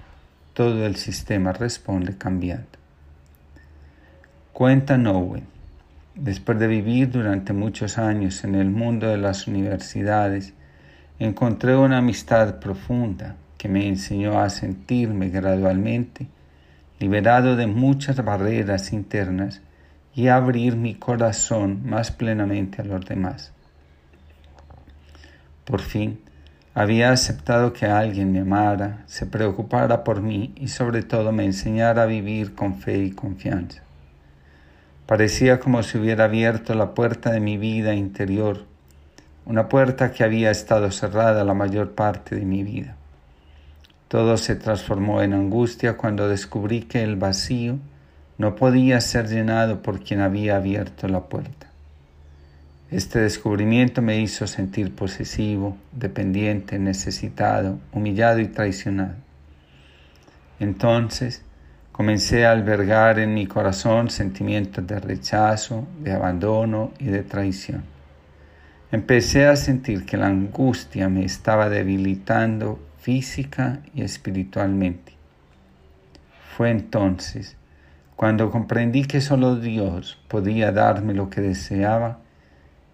todo 0.54 0.86
el 0.86 0.96
sistema 0.96 1.52
responde 1.52 2.16
cambiando. 2.16 2.78
Cuenta 4.54 4.96
Nowen, 4.96 5.57
después 6.20 6.58
de 6.58 6.66
vivir 6.66 7.10
durante 7.10 7.52
muchos 7.52 7.98
años 7.98 8.44
en 8.44 8.54
el 8.54 8.70
mundo 8.70 9.08
de 9.08 9.18
las 9.18 9.46
universidades, 9.46 10.54
encontré 11.18 11.76
una 11.76 11.98
amistad 11.98 12.58
profunda 12.58 13.36
que 13.56 13.68
me 13.68 13.86
enseñó 13.86 14.40
a 14.40 14.50
sentirme 14.50 15.30
gradualmente 15.30 16.26
liberado 16.98 17.56
de 17.56 17.66
muchas 17.66 18.24
barreras 18.24 18.92
internas 18.92 19.62
y 20.14 20.28
abrir 20.28 20.76
mi 20.76 20.96
corazón 20.96 21.82
más 21.84 22.10
plenamente 22.10 22.82
a 22.82 22.84
los 22.84 23.04
demás. 23.06 23.52
Por 25.64 25.80
fin, 25.80 26.20
había 26.74 27.12
aceptado 27.12 27.72
que 27.72 27.86
alguien 27.86 28.32
me 28.32 28.40
amara, 28.40 29.04
se 29.06 29.26
preocupara 29.26 30.02
por 30.02 30.22
mí 30.22 30.52
y 30.56 30.68
sobre 30.68 31.02
todo 31.02 31.30
me 31.30 31.44
enseñara 31.44 32.02
a 32.02 32.06
vivir 32.06 32.54
con 32.54 32.76
fe 32.76 32.98
y 32.98 33.10
confianza. 33.12 33.82
Parecía 35.08 35.58
como 35.58 35.82
si 35.82 35.96
hubiera 35.96 36.24
abierto 36.24 36.74
la 36.74 36.92
puerta 36.92 37.30
de 37.30 37.40
mi 37.40 37.56
vida 37.56 37.94
interior, 37.94 38.66
una 39.46 39.70
puerta 39.70 40.12
que 40.12 40.22
había 40.22 40.50
estado 40.50 40.90
cerrada 40.90 41.44
la 41.44 41.54
mayor 41.54 41.92
parte 41.92 42.36
de 42.36 42.44
mi 42.44 42.62
vida. 42.62 42.94
Todo 44.08 44.36
se 44.36 44.54
transformó 44.54 45.22
en 45.22 45.32
angustia 45.32 45.96
cuando 45.96 46.28
descubrí 46.28 46.82
que 46.82 47.02
el 47.02 47.16
vacío 47.16 47.78
no 48.36 48.54
podía 48.54 49.00
ser 49.00 49.28
llenado 49.28 49.80
por 49.80 50.04
quien 50.04 50.20
había 50.20 50.56
abierto 50.56 51.08
la 51.08 51.20
puerta. 51.20 51.68
Este 52.90 53.18
descubrimiento 53.20 54.02
me 54.02 54.20
hizo 54.20 54.46
sentir 54.46 54.94
posesivo, 54.94 55.78
dependiente, 55.92 56.78
necesitado, 56.78 57.78
humillado 57.92 58.40
y 58.40 58.48
traicionado. 58.48 59.14
Entonces 60.60 61.44
comencé 61.98 62.46
a 62.46 62.52
albergar 62.52 63.18
en 63.18 63.34
mi 63.34 63.48
corazón 63.48 64.08
sentimientos 64.08 64.86
de 64.86 65.00
rechazo, 65.00 65.84
de 65.98 66.12
abandono 66.12 66.92
y 67.00 67.06
de 67.06 67.24
traición. 67.24 67.82
Empecé 68.92 69.48
a 69.48 69.56
sentir 69.56 70.06
que 70.06 70.16
la 70.16 70.28
angustia 70.28 71.08
me 71.08 71.24
estaba 71.24 71.68
debilitando 71.68 72.78
física 73.00 73.80
y 73.96 74.02
espiritualmente. 74.02 75.14
Fue 76.56 76.70
entonces 76.70 77.56
cuando 78.14 78.52
comprendí 78.52 79.04
que 79.04 79.20
solo 79.20 79.56
Dios 79.56 80.22
podía 80.28 80.70
darme 80.70 81.14
lo 81.14 81.30
que 81.30 81.40
deseaba 81.40 82.20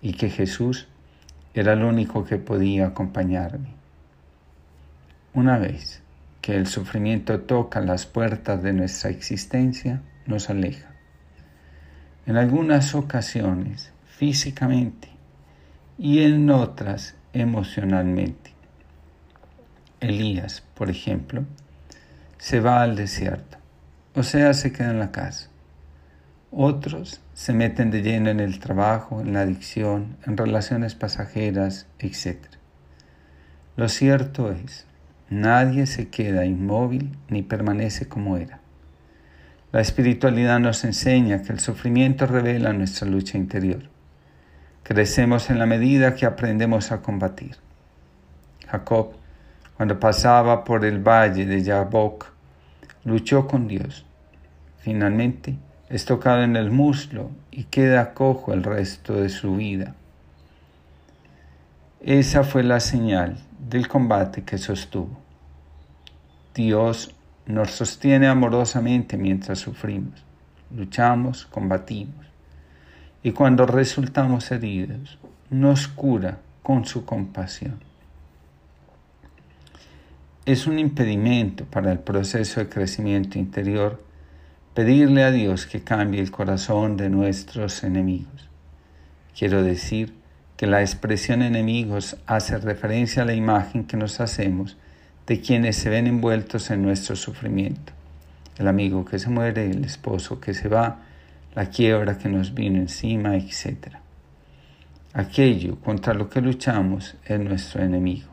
y 0.01 0.15
que 0.15 0.31
Jesús 0.31 0.89
era 1.53 1.75
el 1.75 1.85
único 1.85 2.25
que 2.25 2.39
podía 2.39 2.87
acompañarme. 2.87 3.69
Una 5.35 5.59
vez 5.59 6.04
que 6.45 6.55
el 6.55 6.67
sufrimiento 6.67 7.41
toca 7.41 7.81
las 7.81 8.05
puertas 8.05 8.63
de 8.63 8.75
nuestra 8.75 9.09
existencia, 9.09 10.03
nos 10.27 10.51
aleja. 10.51 10.91
En 12.27 12.37
algunas 12.37 12.95
ocasiones 12.95 13.95
físicamente 14.05 15.09
y 15.97 16.23
en 16.23 16.51
otras 16.51 17.15
emocionalmente. 17.33 18.53
Elías, 20.01 20.63
por 20.75 20.91
ejemplo, 20.91 21.47
se 22.37 22.61
va 22.61 22.83
al 22.83 22.95
desierto, 22.95 23.57
o 24.15 24.23
sea, 24.23 24.53
se 24.53 24.71
queda 24.71 24.91
en 24.91 24.99
la 24.99 25.13
casa. 25.13 25.49
Otros 26.51 27.23
se 27.33 27.55
meten 27.55 27.91
de 27.91 28.03
lleno 28.03 28.29
en 28.29 28.41
el 28.41 28.59
trabajo, 28.59 29.23
en 29.23 29.33
la 29.33 29.41
adicción, 29.41 30.19
en 30.27 30.37
relaciones 30.37 30.95
pasajeras, 30.95 31.87
etc. 32.01 32.37
Lo 33.77 33.89
cierto 33.89 34.53
es, 34.53 34.87
nadie 35.41 35.87
se 35.87 36.09
queda 36.09 36.45
inmóvil 36.45 37.17
ni 37.29 37.43
permanece 37.43 38.09
como 38.09 38.37
era. 38.37 38.61
La 39.73 39.81
espiritualidad 39.81 40.61
nos 40.61 40.85
enseña 40.85 41.43
que 41.43 41.53
el 41.53 41.61
sufrimiento 41.61 42.27
revela 42.27 42.73
nuestra 42.73 43.09
lucha 43.09 43.37
interior. 43.37 43.83
Crecemos 44.85 45.51
en 45.51 45.59
la 45.59 45.67
medida 45.67 46.15
que 46.15 46.27
aprendemos 46.27 46.93
a 46.93 47.03
combatir. 47.03 47.57
Jacob, 48.69 49.15
cuando 49.77 49.99
pasaba 49.99 50.63
por 50.63 50.85
el 50.85 51.01
valle 51.01 51.47
de 51.47 51.63
Yabok, 51.63 52.27
luchó 53.05 53.47
con 53.49 53.67
Dios. 53.67 54.07
Finalmente, 54.79 55.57
es 55.89 56.05
tocado 56.05 56.43
en 56.43 56.55
el 56.57 56.71
muslo 56.71 57.31
y 57.51 57.65
queda 57.65 58.15
cojo 58.15 58.53
el 58.53 58.63
resto 58.63 59.15
de 59.15 59.29
su 59.29 59.57
vida. 59.57 59.95
Esa 62.01 62.45
fue 62.45 62.63
la 62.63 62.81
señal 62.81 63.39
del 63.59 63.89
combate 63.89 64.45
que 64.45 64.59
sostuvo. 64.59 65.24
Dios 66.55 67.15
nos 67.47 67.73
sostiene 67.73 68.29
amorosamente 68.29 69.17
mientras 69.17 69.59
sufrimos, 69.59 70.25
luchamos, 70.75 71.47
combatimos. 71.47 72.27
Y 73.23 73.33
cuando 73.33 73.67
resultamos 73.67 74.51
heridos, 74.53 75.19
nos 75.51 75.89
cura 75.89 76.39
con 76.63 76.85
su 76.85 77.05
compasión. 77.05 77.81
Es 80.47 80.67
un 80.67 80.79
impedimento 80.79 81.65
para 81.65 81.91
el 81.91 81.99
proceso 81.99 82.61
de 82.61 82.69
crecimiento 82.69 83.39
interior 83.39 84.03
pedirle 84.75 85.25
a 85.25 85.31
Dios 85.31 85.67
que 85.67 85.83
cambie 85.83 86.21
el 86.21 86.31
corazón 86.31 86.97
de 86.97 87.09
nuestros 87.09 87.83
enemigos. 87.83 88.49
Quiero 89.37 89.63
decir 89.63 90.15
que 90.57 90.67
la 90.67 90.83
expresión 90.83 91.43
enemigos 91.43 92.17
hace 92.27 92.59
referencia 92.59 93.23
a 93.23 93.27
la 93.27 93.35
imagen 93.35 93.85
que 93.85 93.97
nos 93.97 94.21
hacemos 94.21 94.77
de 95.27 95.41
quienes 95.41 95.77
se 95.77 95.91
ven 95.91 96.07
envueltos 96.07 96.71
en 96.71 96.83
nuestro 96.83 97.17
sufrimiento. 97.17 97.93
El 98.59 98.69
amigo 98.69 99.05
que 99.05 99.19
se 99.19 99.31
muere, 99.31 99.71
el 99.71 99.85
esposo 99.85 100.41
que 100.41 100.55
se 100.55 100.69
va, 100.69 101.01
la 101.55 101.67
quiebra 101.67 102.19
que 102.19 102.29
nos 102.29 102.55
vino 102.55 102.79
encima, 102.79 103.37
etc. 103.37 103.97
Aquello 105.13 105.77
contra 105.77 106.15
lo 106.15 106.29
que 106.29 106.41
luchamos 106.41 107.17
es 107.25 107.41
nuestro 107.41 107.83
enemigo. 107.83 108.29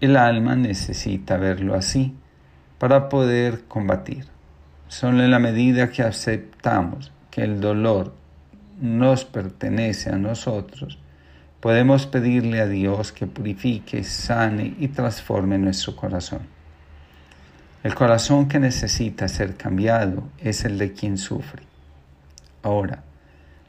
El 0.00 0.16
alma 0.16 0.54
necesita 0.56 1.36
verlo 1.36 1.74
así 1.74 2.14
para 2.78 3.08
poder 3.08 3.64
combatir. 3.64 4.26
Solo 4.88 5.24
en 5.24 5.30
la 5.30 5.38
medida 5.38 5.90
que 5.90 6.02
aceptamos 6.02 7.12
que 7.30 7.42
el 7.42 7.60
dolor 7.60 8.14
nos 8.80 9.24
pertenece 9.24 10.10
a 10.10 10.16
nosotros, 10.16 10.98
podemos 11.60 12.06
pedirle 12.06 12.60
a 12.60 12.66
Dios 12.66 13.12
que 13.12 13.26
purifique, 13.26 14.04
sane 14.04 14.74
y 14.78 14.88
transforme 14.88 15.58
nuestro 15.58 15.96
corazón. 15.96 16.40
El 17.82 17.94
corazón 17.94 18.48
que 18.48 18.58
necesita 18.58 19.28
ser 19.28 19.56
cambiado 19.56 20.24
es 20.38 20.64
el 20.64 20.76
de 20.76 20.92
quien 20.92 21.18
sufre. 21.18 21.62
Ahora, 22.62 23.04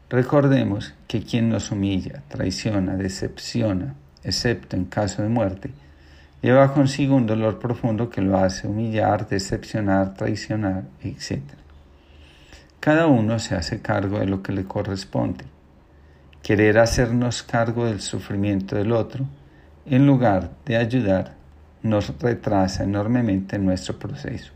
recordemos 0.10 0.96
que 1.08 1.22
quien 1.22 1.50
nos 1.50 1.72
humilla, 1.72 2.24
traiciona, 2.28 2.96
decepciona, 2.96 3.94
excepto 4.24 4.76
en 4.76 4.86
caso 4.86 5.22
de 5.22 5.30
muerte, 5.30 5.72
lleva 6.42 6.74
consigo 6.74 7.16
un 7.16 7.28
dolor 7.28 7.60
profundo 7.60 8.10
que 8.10 8.22
lo 8.22 8.38
hace 8.38 8.68
humillar, 8.68 9.28
decepcionar, 9.28 10.16
traicionar, 10.16 10.86
etc. 11.04 11.42
Cada 12.80 13.08
uno 13.08 13.38
se 13.38 13.56
hace 13.56 13.82
cargo 13.82 14.20
de 14.20 14.26
lo 14.26 14.42
que 14.42 14.52
le 14.52 14.64
corresponde. 14.64 15.46
Querer 16.48 16.80
hacernos 16.80 17.44
cargo 17.44 17.88
del 17.88 18.00
sufrimiento 18.00 18.78
del 18.78 18.94
otro, 18.94 19.26
en 19.86 20.08
lugar 20.08 20.52
de 20.66 20.78
ayudar, 20.78 21.34
nos 21.84 22.18
retrasa 22.20 22.86
enormemente 22.86 23.60
nuestro 23.60 24.00
proceso. 24.00 24.54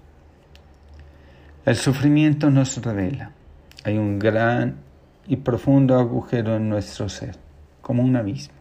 El 1.65 1.75
sufrimiento 1.75 2.49
nos 2.49 2.81
revela. 2.81 3.31
Hay 3.83 3.97
un 3.97 4.19
gran 4.19 4.77
y 5.27 5.35
profundo 5.35 5.99
agujero 5.99 6.55
en 6.55 6.69
nuestro 6.69 7.09
ser, 7.09 7.35
como 7.81 8.03
un 8.03 8.15
abismo. 8.15 8.55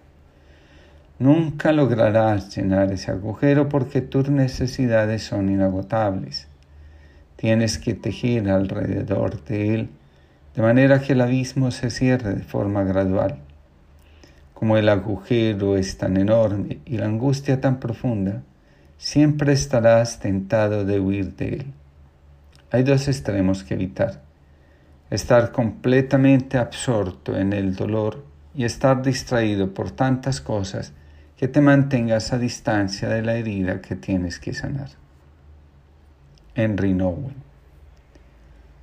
Nunca 1.21 1.71
lograrás 1.71 2.57
llenar 2.57 2.91
ese 2.91 3.13
agujero 3.13 3.69
porque 3.69 4.01
tus 4.01 4.29
necesidades 4.29 5.23
son 5.23 5.51
inagotables. 5.51 6.49
Tienes 7.37 7.79
que 7.79 7.95
tejer 7.95 8.51
alrededor 8.51 9.45
de 9.45 9.75
él 9.77 9.91
de 10.61 10.67
manera 10.67 11.01
que 11.01 11.15
el 11.15 11.23
abismo 11.23 11.71
se 11.71 11.89
cierre 11.89 12.35
de 12.35 12.43
forma 12.43 12.85
gradual. 12.85 13.39
Como 14.53 14.77
el 14.77 14.91
agujero 14.91 15.79
es 15.79 15.97
tan 15.97 16.19
enorme 16.19 16.81
y 16.85 16.99
la 16.99 17.07
angustia 17.07 17.63
tan 17.63 17.81
profunda, 17.81 18.43
siempre 18.99 19.55
estarás 19.55 20.21
tentado 20.21 20.85
de 20.85 21.01
huir 21.01 21.35
de 21.35 21.49
él. 21.49 21.73
Hay 22.71 22.83
dos 22.83 23.09
extremos 23.09 23.65
que 23.65 23.73
evitar. 23.73 24.21
Estar 25.09 25.51
completamente 25.51 26.59
absorto 26.59 27.39
en 27.39 27.55
el 27.55 27.75
dolor 27.75 28.23
y 28.55 28.67
estar 28.67 29.01
distraído 29.01 29.73
por 29.73 29.93
tantas 29.93 30.43
cosas 30.43 30.93
que 31.39 31.49
te 31.49 31.63
mantengas 31.63 32.35
a 32.35 32.39
distancia 32.39 33.09
de 33.09 33.23
la 33.23 33.37
herida 33.37 33.81
que 33.81 33.97
tienes 33.97 34.39
que 34.39 34.53
sanar. 34.53 34.91
Henry 36.55 36.93
Nowen. 36.93 37.37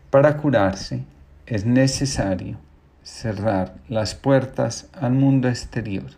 Para 0.10 0.38
curarse 0.38 1.06
es 1.48 1.66
necesario 1.66 2.60
cerrar 3.02 3.76
las 3.90 4.14
puertas 4.14 4.90
al 4.94 5.14
mundo 5.14 5.50
exterior, 5.50 6.12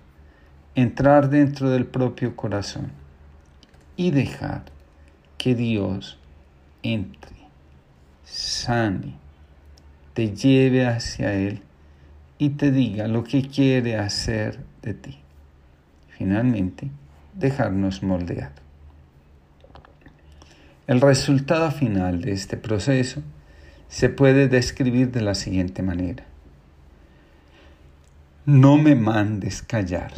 entrar 0.76 1.30
dentro 1.30 1.70
del 1.70 1.86
propio 1.86 2.36
corazón 2.36 2.92
y 3.96 4.12
dejar 4.12 4.64
que 5.38 5.56
Dios 5.56 6.20
entre, 6.84 7.38
sane, 8.26 9.16
te 10.14 10.36
lleve 10.36 10.86
hacia 10.86 11.34
Él 11.34 11.62
y 12.38 12.50
te 12.50 12.72
diga 12.72 13.08
lo 13.08 13.24
que 13.24 13.48
quiere 13.48 13.98
hacer 13.98 14.60
de 14.82 14.94
ti 14.94 15.20
finalmente 16.20 16.92
dejarnos 17.34 18.04
moldear. 18.04 18.52
El 20.86 21.00
resultado 21.00 21.72
final 21.72 22.20
de 22.20 22.34
este 22.34 22.58
proceso 22.58 23.24
se 23.90 24.08
puede 24.10 24.48
describir 24.48 25.12
de 25.12 25.22
la 25.22 25.36
siguiente 25.36 25.84
manera. 25.84 26.24
No 28.46 28.78
me 28.78 28.96
mandes 28.96 29.62
callar, 29.62 30.14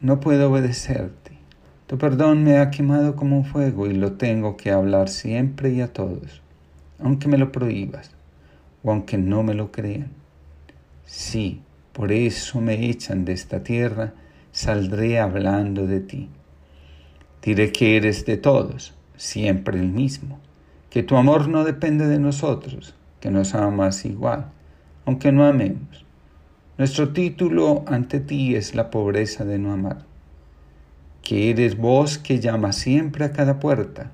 no 0.00 0.20
puedo 0.20 0.50
obedecerte. 0.50 1.32
Tu 1.86 1.98
perdón 1.98 2.44
me 2.44 2.58
ha 2.58 2.70
quemado 2.70 3.16
como 3.16 3.36
un 3.36 3.44
fuego 3.44 3.86
y 3.86 3.94
lo 3.94 4.12
tengo 4.12 4.56
que 4.56 4.70
hablar 4.70 5.08
siempre 5.08 5.70
y 5.70 5.80
a 5.80 5.92
todos, 5.92 6.40
aunque 7.00 7.28
me 7.28 7.36
lo 7.36 7.50
prohíbas 7.50 8.12
o 8.84 8.92
aunque 8.92 9.18
no 9.18 9.42
me 9.42 9.54
lo 9.54 9.72
crean. 9.72 10.12
Sí, 11.04 11.60
por 11.92 12.12
eso 12.12 12.60
me 12.60 12.88
echan 12.88 13.24
de 13.24 13.32
esta 13.32 13.62
tierra 13.64 14.14
saldré 14.52 15.18
hablando 15.18 15.86
de 15.86 16.00
ti. 16.00 16.28
Diré 17.42 17.72
que 17.72 17.96
eres 17.96 18.24
de 18.26 18.36
todos, 18.36 18.94
siempre 19.16 19.78
el 19.78 19.88
mismo, 19.88 20.38
que 20.90 21.02
tu 21.02 21.16
amor 21.16 21.48
no 21.48 21.64
depende 21.64 22.06
de 22.06 22.18
nosotros, 22.18 22.94
que 23.20 23.30
nos 23.30 23.54
amas 23.54 24.04
igual, 24.04 24.46
aunque 25.04 25.32
no 25.32 25.44
amemos. 25.44 26.04
Nuestro 26.78 27.12
título 27.12 27.84
ante 27.86 28.20
ti 28.20 28.54
es 28.54 28.74
la 28.74 28.90
pobreza 28.90 29.44
de 29.44 29.58
no 29.58 29.72
amar, 29.72 30.06
que 31.22 31.50
eres 31.50 31.76
vos 31.76 32.18
que 32.18 32.40
llamas 32.40 32.76
siempre 32.76 33.24
a 33.24 33.32
cada 33.32 33.60
puerta, 33.60 34.10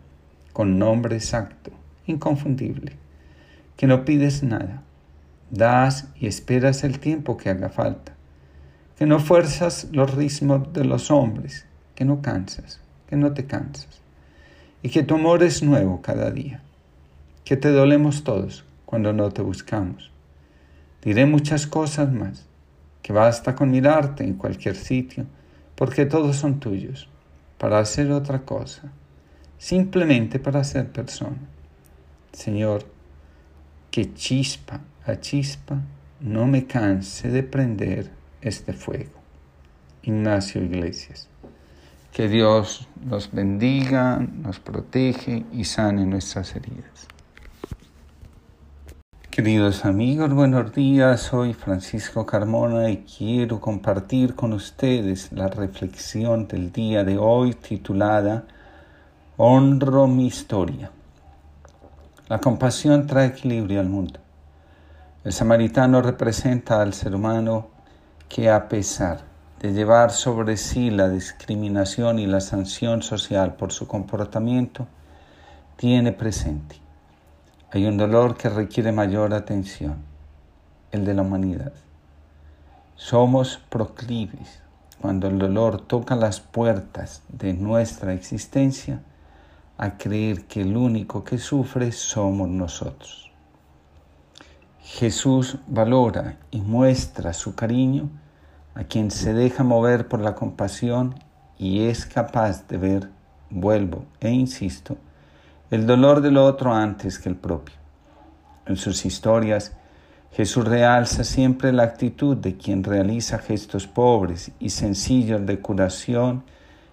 con 0.53 0.79
nombre 0.79 1.17
exacto, 1.17 1.71
inconfundible, 2.07 2.93
que 3.77 3.87
no 3.87 4.05
pides 4.05 4.43
nada, 4.43 4.83
das 5.51 6.09
y 6.19 6.27
esperas 6.27 6.83
el 6.83 6.99
tiempo 6.99 7.37
que 7.37 7.51
haga 7.51 7.69
falta 7.69 8.17
que 8.97 9.07
no 9.07 9.21
fuerzas 9.21 9.89
los 9.93 10.15
ritmos 10.15 10.73
de 10.73 10.85
los 10.85 11.11
hombres, 11.11 11.67
que 11.95 12.05
no 12.05 12.23
cansas, 12.23 12.81
que 13.09 13.17
no 13.17 13.35
te 13.35 13.45
cansas, 13.45 14.01
y 14.83 14.89
que 14.89 15.03
tu 15.03 15.17
amor 15.17 15.43
es 15.43 15.63
nuevo 15.63 16.01
cada 16.01 16.31
día, 16.31 16.63
que 17.45 17.57
te 17.57 17.71
dolemos 17.71 18.25
todos 18.25 18.65
cuando 18.87 19.13
no 19.13 19.31
te 19.31 19.43
buscamos. 19.43 20.11
Diré 21.03 21.27
muchas 21.27 21.67
cosas 21.67 22.11
más, 22.11 22.47
que 23.03 23.13
basta 23.13 23.55
con 23.55 23.71
mirarte 23.71 24.25
en 24.25 24.35
cualquier 24.35 24.77
sitio, 24.77 25.27
porque 25.75 26.07
todos 26.07 26.37
son 26.37 26.59
tuyos, 26.59 27.11
para 27.59 27.79
hacer 27.79 28.11
otra 28.11 28.43
cosa, 28.47 28.91
simplemente 29.59 30.39
para 30.39 30.65
ser 30.65 30.91
persona. 30.91 31.37
Señor, 32.33 32.85
que 33.91 34.15
chispa 34.15 34.81
a 35.05 35.21
chispa 35.21 35.81
no 36.21 36.47
me 36.47 36.67
canse 36.67 37.29
de 37.29 37.43
prender 37.43 38.11
este 38.41 38.73
fuego. 38.73 39.13
Ignacio 40.03 40.63
Iglesias. 40.63 41.29
Que 42.13 42.29
Dios 42.29 42.89
nos 43.05 43.31
bendiga, 43.31 44.19
nos 44.19 44.59
protege 44.59 45.45
y 45.53 45.65
sane 45.65 46.07
nuestras 46.07 46.57
heridas. 46.57 47.09
Queridos 49.37 49.85
amigos, 49.85 50.33
buenos 50.33 50.73
días. 50.73 51.21
Soy 51.21 51.53
Francisco 51.53 52.25
Carmona 52.25 52.89
y 52.89 53.05
quiero 53.05 53.61
compartir 53.61 54.35
con 54.35 54.55
ustedes 54.55 55.31
la 55.31 55.49
reflexión 55.49 56.49
del 56.49 56.73
día 56.73 57.05
de 57.05 57.19
hoy 57.19 57.53
titulada 57.53 58.45
Honro 59.37 60.07
mi 60.07 60.27
historia. 60.27 60.91
La 62.29 62.39
compasión 62.39 63.07
trae 63.07 63.27
equilibrio 63.27 63.81
al 63.81 63.91
mundo. 63.91 64.21
El 65.23 65.35
samaritano 65.35 66.01
representa 66.01 66.81
al 66.81 66.95
ser 66.95 67.15
humano 67.15 67.69
que 68.31 68.49
a 68.49 68.71
pesar 68.71 69.21
de 69.61 69.75
llevar 69.75 70.13
sobre 70.13 70.57
sí 70.57 70.89
la 70.89 71.11
discriminación 71.11 72.19
y 72.19 72.27
la 72.27 72.41
sanción 72.41 73.03
social 73.03 73.57
por 73.57 73.71
su 73.71 73.87
comportamiento, 73.87 74.87
tiene 75.77 76.13
presente. 76.13 76.86
Hay 77.73 77.85
un 77.85 77.97
dolor 77.97 78.37
que 78.37 78.49
requiere 78.49 78.93
mayor 78.93 79.35
atención, 79.35 79.97
el 80.93 81.05
de 81.05 81.15
la 81.15 81.23
humanidad. 81.23 81.73
Somos 82.95 83.61
proclives 83.69 84.63
cuando 85.01 85.27
el 85.27 85.41
dolor 85.41 85.81
toca 85.81 86.15
las 86.15 86.39
puertas 86.39 87.25
de 87.29 87.55
nuestra 87.55 88.13
existencia 88.13 89.03
a 89.79 89.99
creer 89.99 90.45
que 90.45 90.63
el 90.63 90.77
único 90.77 91.25
que 91.25 91.39
sufre 91.39 91.91
somos 91.91 92.49
nosotros. 92.49 93.33
Jesús 94.81 95.59
valora 95.67 96.39
y 96.53 96.61
muestra 96.61 97.33
su 97.33 97.57
cariño 97.57 98.09
a 98.77 98.85
quien 98.85 99.11
se 99.11 99.35
deja 99.35 99.65
mover 99.65 100.07
por 100.07 100.21
la 100.21 100.37
compasión 100.37 101.17
y 101.59 101.81
es 101.89 102.07
capaz 102.07 102.69
de 102.69 102.79
ver, 102.79 103.11
vuelvo 103.51 104.05
e 104.21 104.31
insisto, 104.31 104.97
el 105.69 105.85
dolor 105.85 106.21
del 106.21 106.37
otro 106.37 106.73
antes 106.73 107.19
que 107.19 107.29
el 107.29 107.35
propio. 107.35 107.75
En 108.67 108.77
sus 108.77 109.05
historias, 109.05 109.73
Jesús 110.31 110.65
realza 110.65 111.25
siempre 111.25 111.73
la 111.73 111.83
actitud 111.83 112.37
de 112.37 112.57
quien 112.57 112.85
realiza 112.85 113.39
gestos 113.39 113.89
pobres 113.89 114.53
y 114.61 114.71
sencillos 114.71 115.45
de 115.45 115.59
curación 115.59 116.45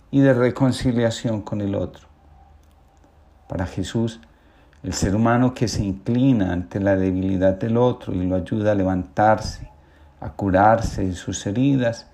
y 0.10 0.22
de 0.22 0.34
reconciliación 0.34 1.42
con 1.42 1.62
el 1.62 1.76
otro. 1.76 2.08
Para 3.48 3.68
Jesús, 3.68 4.20
el 4.82 4.94
ser 4.94 5.16
humano 5.16 5.54
que 5.54 5.68
se 5.68 5.84
inclina 5.84 6.52
ante 6.52 6.80
la 6.80 6.96
debilidad 6.96 7.54
del 7.54 7.78
otro 7.78 8.14
y 8.16 8.26
lo 8.26 8.36
ayuda 8.36 8.72
a 8.72 8.76
levantarse, 8.76 9.70
a 10.20 10.32
curarse 10.32 11.06
de 11.06 11.14
sus 11.14 11.46
heridas, 11.46 12.08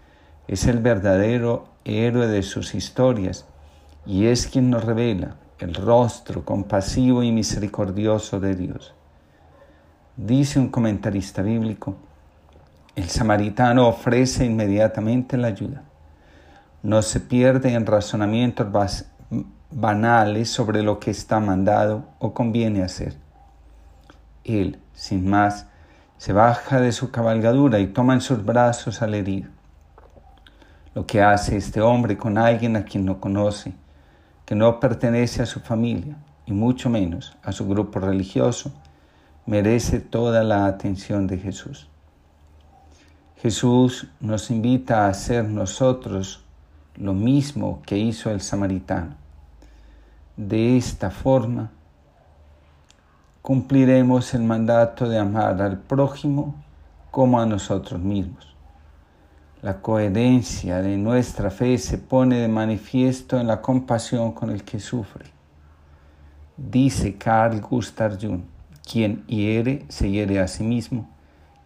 es 0.48 0.66
el 0.68 0.80
verdadero 0.80 1.70
héroe 1.86 2.28
de 2.28 2.44
sus 2.44 2.76
historias 2.76 3.46
y 4.06 4.26
es 4.26 4.48
quien 4.48 4.70
nos 4.70 4.84
revela 4.84 5.38
el 5.66 5.76
rostro 5.76 6.46
compasivo 6.46 7.24
y 7.24 7.32
misericordioso 7.32 8.40
de 8.40 8.56
Dios. 8.56 8.94
Dice 10.16 10.60
un 10.60 10.70
comentarista 10.70 11.42
bíblico, 11.42 11.96
el 12.96 13.10
samaritano 13.10 13.88
ofrece 13.88 14.46
inmediatamente 14.46 15.38
la 15.38 15.48
ayuda. 15.48 15.84
No 16.84 17.02
se 17.02 17.20
pierde 17.20 17.74
en 17.74 17.86
razonamientos 17.86 19.06
banales 19.72 20.50
sobre 20.50 20.82
lo 20.82 21.00
que 21.00 21.12
está 21.12 21.40
mandado 21.40 22.06
o 22.20 22.34
conviene 22.34 22.84
hacer. 22.84 23.16
Él, 24.44 24.80
sin 24.94 25.30
más, 25.30 25.68
se 26.18 26.34
baja 26.34 26.82
de 26.82 26.92
su 26.92 27.12
cabalgadura 27.12 27.80
y 27.80 27.88
toma 27.88 28.14
en 28.14 28.22
sus 28.22 28.44
brazos 28.44 29.02
al 29.02 29.14
herido. 29.14 29.50
Lo 30.94 31.06
que 31.06 31.22
hace 31.22 31.56
este 31.56 31.80
hombre 31.80 32.18
con 32.18 32.38
alguien 32.38 32.76
a 32.76 32.84
quien 32.84 33.06
no 33.06 33.22
conoce, 33.22 33.74
que 34.50 34.56
no 34.56 34.80
pertenece 34.80 35.44
a 35.44 35.46
su 35.46 35.60
familia 35.60 36.18
y 36.48 36.54
mucho 36.54 36.90
menos 36.90 37.38
a 37.44 37.52
su 37.52 37.68
grupo 37.68 38.00
religioso, 38.00 38.72
merece 39.46 40.00
toda 40.00 40.44
la 40.44 40.66
atención 40.66 41.28
de 41.28 41.38
Jesús. 41.38 41.88
Jesús 43.38 44.08
nos 44.20 44.50
invita 44.50 45.06
a 45.06 45.10
hacer 45.10 45.46
nosotros 45.46 46.44
lo 46.96 47.14
mismo 47.14 47.84
que 47.86 48.00
hizo 48.00 48.32
el 48.32 48.42
samaritano 48.42 49.20
de 50.36 50.78
esta 50.78 51.12
forma, 51.12 51.70
cumpliremos 53.44 54.34
el 54.34 54.42
mandato 54.42 55.08
de 55.08 55.20
amar 55.20 55.62
al 55.62 55.78
prójimo 55.78 56.56
como 57.12 57.40
a 57.40 57.46
nosotros 57.46 58.02
mismos. 58.02 58.56
La 59.62 59.82
coherencia 59.82 60.82
de 60.82 60.98
nuestra 60.98 61.50
fe 61.50 61.78
se 61.78 61.98
pone 61.98 62.38
de 62.38 62.48
manifiesto 62.48 63.40
en 63.40 63.48
la 63.48 63.62
compasión 63.62 64.32
con 64.32 64.50
el 64.50 64.64
que 64.64 64.80
sufre. 64.80 65.26
Dice 66.56 67.18
Carl 67.18 67.62
Gustav 67.62 68.18
Jung, 68.20 68.42
quien 68.90 69.26
hiere 69.28 69.86
se 69.90 70.10
hiere 70.10 70.40
a 70.40 70.48
sí 70.48 70.64
mismo, 70.64 71.10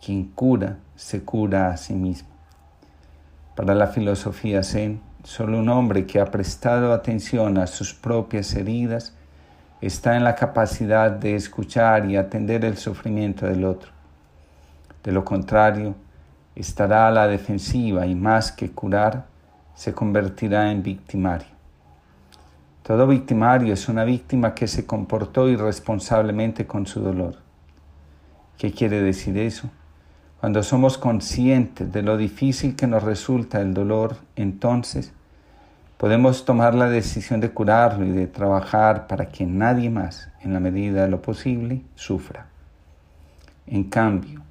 quien 0.04 0.26
cura 0.30 0.80
se 0.96 1.24
cura 1.24 1.70
a 1.70 1.78
sí 1.78 1.94
mismo. 1.94 2.30
Para 3.56 3.76
la 3.76 3.88
filosofía 3.88 4.64
zen, 4.64 5.02
Solo 5.24 5.60
un 5.60 5.70
hombre 5.70 6.06
que 6.06 6.20
ha 6.20 6.26
prestado 6.26 6.92
atención 6.92 7.58
a 7.58 7.66
sus 7.66 7.94
propias 7.94 8.54
heridas 8.56 9.14
está 9.80 10.18
en 10.18 10.26
la 10.26 10.36
capacidad 10.36 11.12
de 11.12 11.36
escuchar 11.36 12.10
y 12.12 12.18
atender 12.18 12.66
el 12.66 12.76
sufrimiento 12.76 13.46
del 13.46 13.64
otro. 13.64 13.90
De 15.02 15.14
lo 15.14 15.24
contrario, 15.24 15.96
estará 16.56 17.08
a 17.08 17.12
la 17.12 17.28
defensiva 17.28 18.06
y 18.06 18.16
más 18.16 18.52
que 18.52 18.72
curar, 18.72 19.26
se 19.76 19.94
convertirá 19.94 20.72
en 20.72 20.84
victimario. 20.84 21.48
Todo 22.84 23.08
victimario 23.08 23.74
es 23.74 23.88
una 23.88 24.04
víctima 24.04 24.54
que 24.54 24.68
se 24.68 24.86
comportó 24.86 25.48
irresponsablemente 25.48 26.68
con 26.68 26.86
su 26.86 27.00
dolor. 27.00 27.38
¿Qué 28.58 28.72
quiere 28.72 29.02
decir 29.02 29.38
eso? 29.38 29.70
Cuando 30.40 30.62
somos 30.62 30.98
conscientes 30.98 31.92
de 31.94 32.02
lo 32.02 32.18
difícil 32.18 32.76
que 32.76 32.86
nos 32.86 33.04
resulta 33.04 33.62
el 33.62 33.74
dolor, 33.74 34.18
entonces 34.36 35.14
podemos 35.98 36.44
tomar 36.44 36.76
la 36.76 36.90
decisión 36.90 37.40
de 37.40 37.52
curarlo 37.52 38.06
y 38.06 38.12
de 38.12 38.28
trabajar 38.28 39.08
para 39.08 39.30
que 39.30 39.46
nadie 39.46 39.90
más, 39.90 40.30
en 40.42 40.54
la 40.54 40.60
medida 40.60 41.04
de 41.04 41.08
lo 41.08 41.22
posible, 41.22 41.82
sufra. 41.96 42.48
En 43.66 43.86
cambio, 43.86 44.42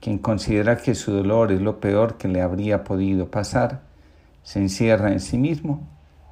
quien 0.00 0.18
considera 0.18 0.76
que 0.76 0.94
su 0.94 1.12
dolor 1.12 1.52
es 1.52 1.60
lo 1.60 1.78
peor 1.80 2.16
que 2.16 2.28
le 2.28 2.40
habría 2.40 2.84
podido 2.84 3.30
pasar, 3.30 3.82
se 4.42 4.58
encierra 4.58 5.12
en 5.12 5.20
sí 5.20 5.36
mismo 5.36 5.86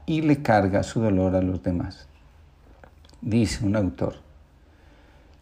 y 0.07 0.23
le 0.23 0.43
carga 0.43 0.83
su 0.83 1.01
dolor 1.01 1.37
a 1.37 1.43
los 1.43 1.63
demás. 1.63 2.09
Dice 3.21 3.65
un 3.65 3.77
autor, 3.77 4.17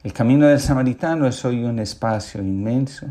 el 0.03 0.13
camino 0.13 0.47
del 0.47 0.61
samaritano 0.61 1.27
es 1.27 1.45
hoy 1.45 1.65
un 1.65 1.79
espacio 1.79 2.41
inmenso 2.41 3.07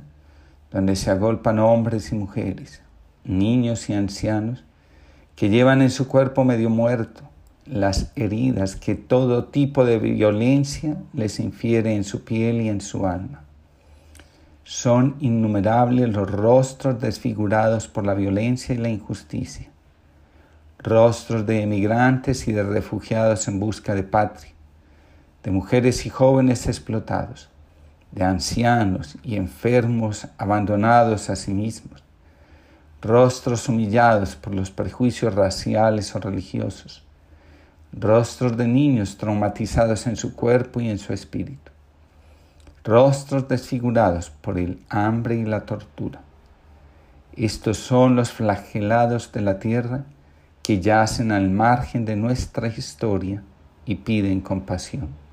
donde 0.71 0.95
se 0.95 1.11
agolpan 1.11 1.59
hombres 1.59 2.11
y 2.11 2.15
mujeres, 2.15 2.81
niños 3.23 3.89
y 3.89 3.93
ancianos, 3.93 4.63
que 5.35 5.49
llevan 5.49 5.81
en 5.81 5.89
su 5.89 6.07
cuerpo 6.07 6.43
medio 6.43 6.69
muerto 6.69 7.21
las 7.65 8.11
heridas 8.15 8.75
que 8.75 8.95
todo 8.95 9.45
tipo 9.45 9.85
de 9.85 9.97
violencia 9.97 10.97
les 11.13 11.39
infiere 11.39 11.95
en 11.95 12.03
su 12.03 12.23
piel 12.23 12.61
y 12.61 12.69
en 12.69 12.81
su 12.81 13.07
alma. 13.07 13.44
Son 14.67 15.15
innumerables 15.19 16.09
los 16.09 16.27
rostros 16.27 16.99
desfigurados 16.99 17.87
por 17.87 18.03
la 18.03 18.15
violencia 18.15 18.73
y 18.73 18.79
la 18.79 18.89
injusticia, 18.89 19.69
rostros 20.79 21.45
de 21.45 21.61
emigrantes 21.61 22.47
y 22.47 22.51
de 22.51 22.63
refugiados 22.63 23.47
en 23.47 23.59
busca 23.59 23.93
de 23.93 24.01
patria, 24.01 24.51
de 25.43 25.51
mujeres 25.51 26.07
y 26.07 26.09
jóvenes 26.09 26.65
explotados, 26.65 27.47
de 28.11 28.23
ancianos 28.23 29.19
y 29.21 29.35
enfermos 29.35 30.27
abandonados 30.39 31.29
a 31.29 31.35
sí 31.35 31.53
mismos, 31.53 32.03
rostros 33.03 33.69
humillados 33.69 34.35
por 34.35 34.55
los 34.55 34.71
prejuicios 34.71 35.35
raciales 35.35 36.15
o 36.15 36.19
religiosos, 36.19 37.03
rostros 37.91 38.57
de 38.57 38.67
niños 38.67 39.15
traumatizados 39.15 40.07
en 40.07 40.15
su 40.15 40.35
cuerpo 40.35 40.81
y 40.81 40.89
en 40.89 40.97
su 40.97 41.13
espíritu, 41.13 41.71
rostros 42.85 43.49
desfigurados 43.49 44.29
por 44.29 44.57
el 44.57 44.81
hambre 44.89 45.35
y 45.35 45.43
la 45.43 45.65
tortura. 45.65 46.21
Estos 47.35 47.77
son 47.77 48.15
los 48.15 48.31
flagelados 48.31 49.33
de 49.33 49.41
la 49.41 49.59
tierra 49.59 50.05
que 50.63 50.79
yacen 50.79 51.33
al 51.33 51.49
margen 51.49 52.05
de 52.05 52.15
nuestra 52.15 52.69
historia 52.69 53.43
y 53.85 53.95
piden 53.95 54.39
compasión 54.39 55.25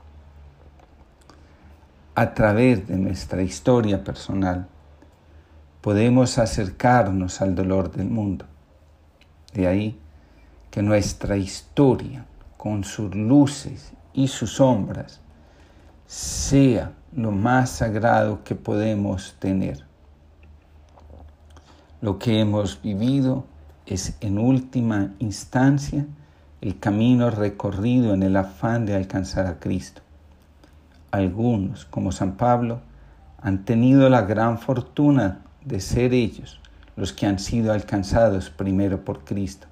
a 2.15 2.35
través 2.35 2.87
de 2.89 2.97
nuestra 2.97 3.43
historia 3.43 4.05
personal, 4.05 4.67
podemos 5.81 6.39
acercarnos 6.39 7.41
al 7.41 7.55
dolor 7.55 7.91
del 7.91 8.09
mundo. 8.09 8.45
De 9.55 9.67
ahí 9.67 9.99
que 10.71 10.83
nuestra 10.83 11.37
historia, 11.37 12.27
con 12.57 12.85
sus 12.85 13.15
luces 13.15 13.93
y 14.13 14.29
sus 14.29 14.55
sombras, 14.55 15.21
sea 16.07 16.93
lo 17.15 17.31
más 17.31 17.71
sagrado 17.71 18.45
que 18.45 18.55
podemos 18.55 19.37
tener. 19.39 19.85
Lo 22.01 22.19
que 22.19 22.41
hemos 22.41 22.81
vivido 22.83 23.45
es 23.87 24.17
en 24.21 24.39
última 24.39 25.13
instancia 25.19 26.07
el 26.61 26.79
camino 26.79 27.31
recorrido 27.31 28.15
en 28.15 28.23
el 28.23 28.37
afán 28.37 28.87
de 28.87 28.95
alcanzar 28.95 29.47
a 29.47 29.59
Cristo 29.59 30.03
algunos, 31.13 31.85
como 31.85 32.11
San 32.11 32.37
Pablo, 32.37 32.81
han 33.41 33.65
tenido 33.65 34.09
la 34.09 34.23
gran 34.23 34.59
fortuna 34.59 35.43
de 35.65 35.79
ser 35.79 36.15
ellos 36.15 36.59
los 36.97 37.13
que 37.13 37.27
han 37.27 37.39
sido 37.39 37.73
alcanzados 37.73 38.51
primero 38.51 39.05
por 39.05 39.25
Cristo. 39.25 39.67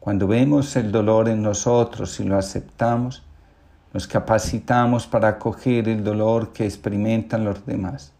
Cuando 0.00 0.26
vemos 0.26 0.74
el 0.76 0.90
dolor 0.90 1.28
en 1.28 1.42
nosotros 1.42 2.18
y 2.20 2.24
lo 2.24 2.38
aceptamos, 2.38 3.22
nos 3.92 4.06
capacitamos 4.06 5.06
para 5.06 5.28
acoger 5.28 5.88
el 5.88 6.04
dolor 6.04 6.52
que 6.52 6.64
experimentan 6.64 7.44
los 7.44 7.64
demás. 7.64 8.12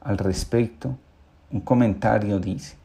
Al 0.00 0.18
respecto, 0.18 0.96
un 1.50 1.60
comentario 1.60 2.38
dice, 2.38 2.76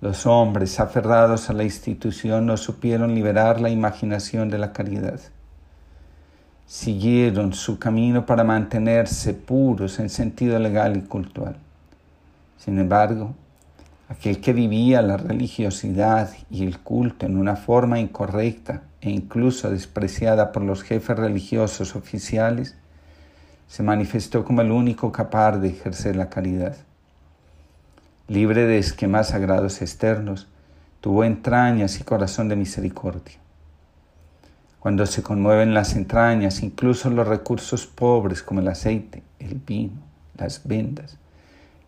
los 0.00 0.26
hombres 0.26 0.80
aferrados 0.80 1.50
a 1.50 1.52
la 1.52 1.64
institución 1.64 2.46
no 2.46 2.56
supieron 2.56 3.14
liberar 3.14 3.60
la 3.60 3.68
imaginación 3.68 4.48
de 4.48 4.58
la 4.58 4.72
caridad. 4.72 5.20
Siguieron 6.66 7.52
su 7.52 7.78
camino 7.78 8.24
para 8.24 8.44
mantenerse 8.44 9.34
puros 9.34 9.98
en 9.98 10.08
sentido 10.08 10.58
legal 10.58 10.96
y 10.96 11.02
cultural. 11.02 11.56
Sin 12.56 12.78
embargo, 12.78 13.34
aquel 14.08 14.40
que 14.40 14.52
vivía 14.52 15.02
la 15.02 15.16
religiosidad 15.16 16.30
y 16.48 16.64
el 16.64 16.78
culto 16.78 17.26
en 17.26 17.36
una 17.36 17.56
forma 17.56 17.98
incorrecta 17.98 18.82
e 19.00 19.10
incluso 19.10 19.70
despreciada 19.70 20.52
por 20.52 20.62
los 20.62 20.82
jefes 20.82 21.16
religiosos 21.16 21.96
oficiales, 21.96 22.76
se 23.68 23.82
manifestó 23.82 24.44
como 24.44 24.62
el 24.62 24.72
único 24.72 25.12
capaz 25.12 25.58
de 25.58 25.68
ejercer 25.68 26.16
la 26.16 26.28
caridad. 26.28 26.76
Libre 28.28 28.66
de 28.66 28.78
esquemas 28.78 29.28
sagrados 29.28 29.80
externos, 29.80 30.48
tuvo 31.00 31.24
entrañas 31.24 32.00
y 32.00 32.04
corazón 32.04 32.48
de 32.48 32.56
misericordia. 32.56 33.38
Cuando 34.80 35.04
se 35.06 35.22
conmueven 35.22 35.74
las 35.74 35.94
entrañas, 35.94 36.62
incluso 36.62 37.10
los 37.10 37.28
recursos 37.28 37.86
pobres 37.86 38.42
como 38.42 38.60
el 38.60 38.68
aceite, 38.68 39.22
el 39.38 39.54
vino, 39.54 40.00
las 40.36 40.66
vendas, 40.66 41.18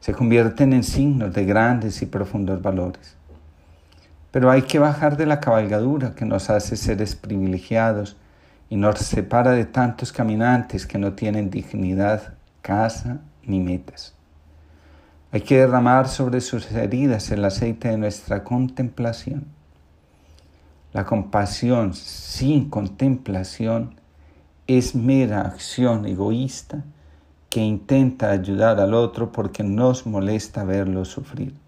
se 0.00 0.12
convierten 0.12 0.72
en 0.72 0.82
signos 0.82 1.32
de 1.32 1.44
grandes 1.44 2.02
y 2.02 2.06
profundos 2.06 2.60
valores. 2.60 3.16
Pero 4.32 4.50
hay 4.50 4.62
que 4.62 4.80
bajar 4.80 5.16
de 5.16 5.26
la 5.26 5.38
cabalgadura 5.38 6.14
que 6.16 6.24
nos 6.24 6.50
hace 6.50 6.76
seres 6.76 7.14
privilegiados 7.14 8.16
y 8.68 8.76
nos 8.76 8.98
separa 8.98 9.52
de 9.52 9.66
tantos 9.66 10.12
caminantes 10.12 10.86
que 10.86 10.98
no 10.98 11.12
tienen 11.12 11.50
dignidad, 11.50 12.34
casa 12.62 13.20
ni 13.44 13.60
metas. 13.60 14.14
Hay 15.30 15.42
que 15.42 15.58
derramar 15.58 16.08
sobre 16.08 16.40
sus 16.40 16.70
heridas 16.72 17.30
el 17.30 17.44
aceite 17.44 17.88
de 17.88 17.98
nuestra 17.98 18.42
contemplación. 18.42 19.46
La 20.92 21.04
compasión 21.04 21.94
sin 21.94 22.68
contemplación 22.68 23.96
es 24.66 24.94
mera 24.94 25.42
acción 25.42 26.06
egoísta 26.06 26.84
que 27.50 27.60
intenta 27.60 28.30
ayudar 28.30 28.80
al 28.80 28.94
otro 28.94 29.32
porque 29.32 29.62
nos 29.62 30.06
molesta 30.06 30.64
verlo 30.64 31.04
sufrir. 31.04 31.61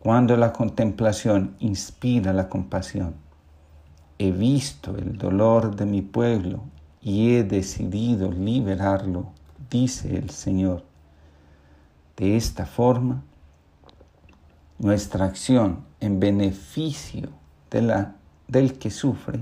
Cuando 0.00 0.36
la 0.36 0.52
contemplación 0.52 1.56
inspira 1.58 2.32
la 2.32 2.48
compasión, 2.48 3.16
he 4.18 4.30
visto 4.30 4.96
el 4.96 5.18
dolor 5.18 5.74
de 5.74 5.86
mi 5.86 6.02
pueblo 6.02 6.62
y 7.00 7.34
he 7.34 7.42
decidido 7.42 8.30
liberarlo, 8.30 9.32
dice 9.68 10.16
el 10.16 10.30
Señor. 10.30 10.84
De 12.16 12.36
esta 12.36 12.64
forma, 12.64 13.24
nuestra 14.78 15.24
acción 15.24 15.84
en 15.98 16.20
beneficio 16.20 17.30
del 17.68 18.78
que 18.78 18.90
sufre 18.92 19.40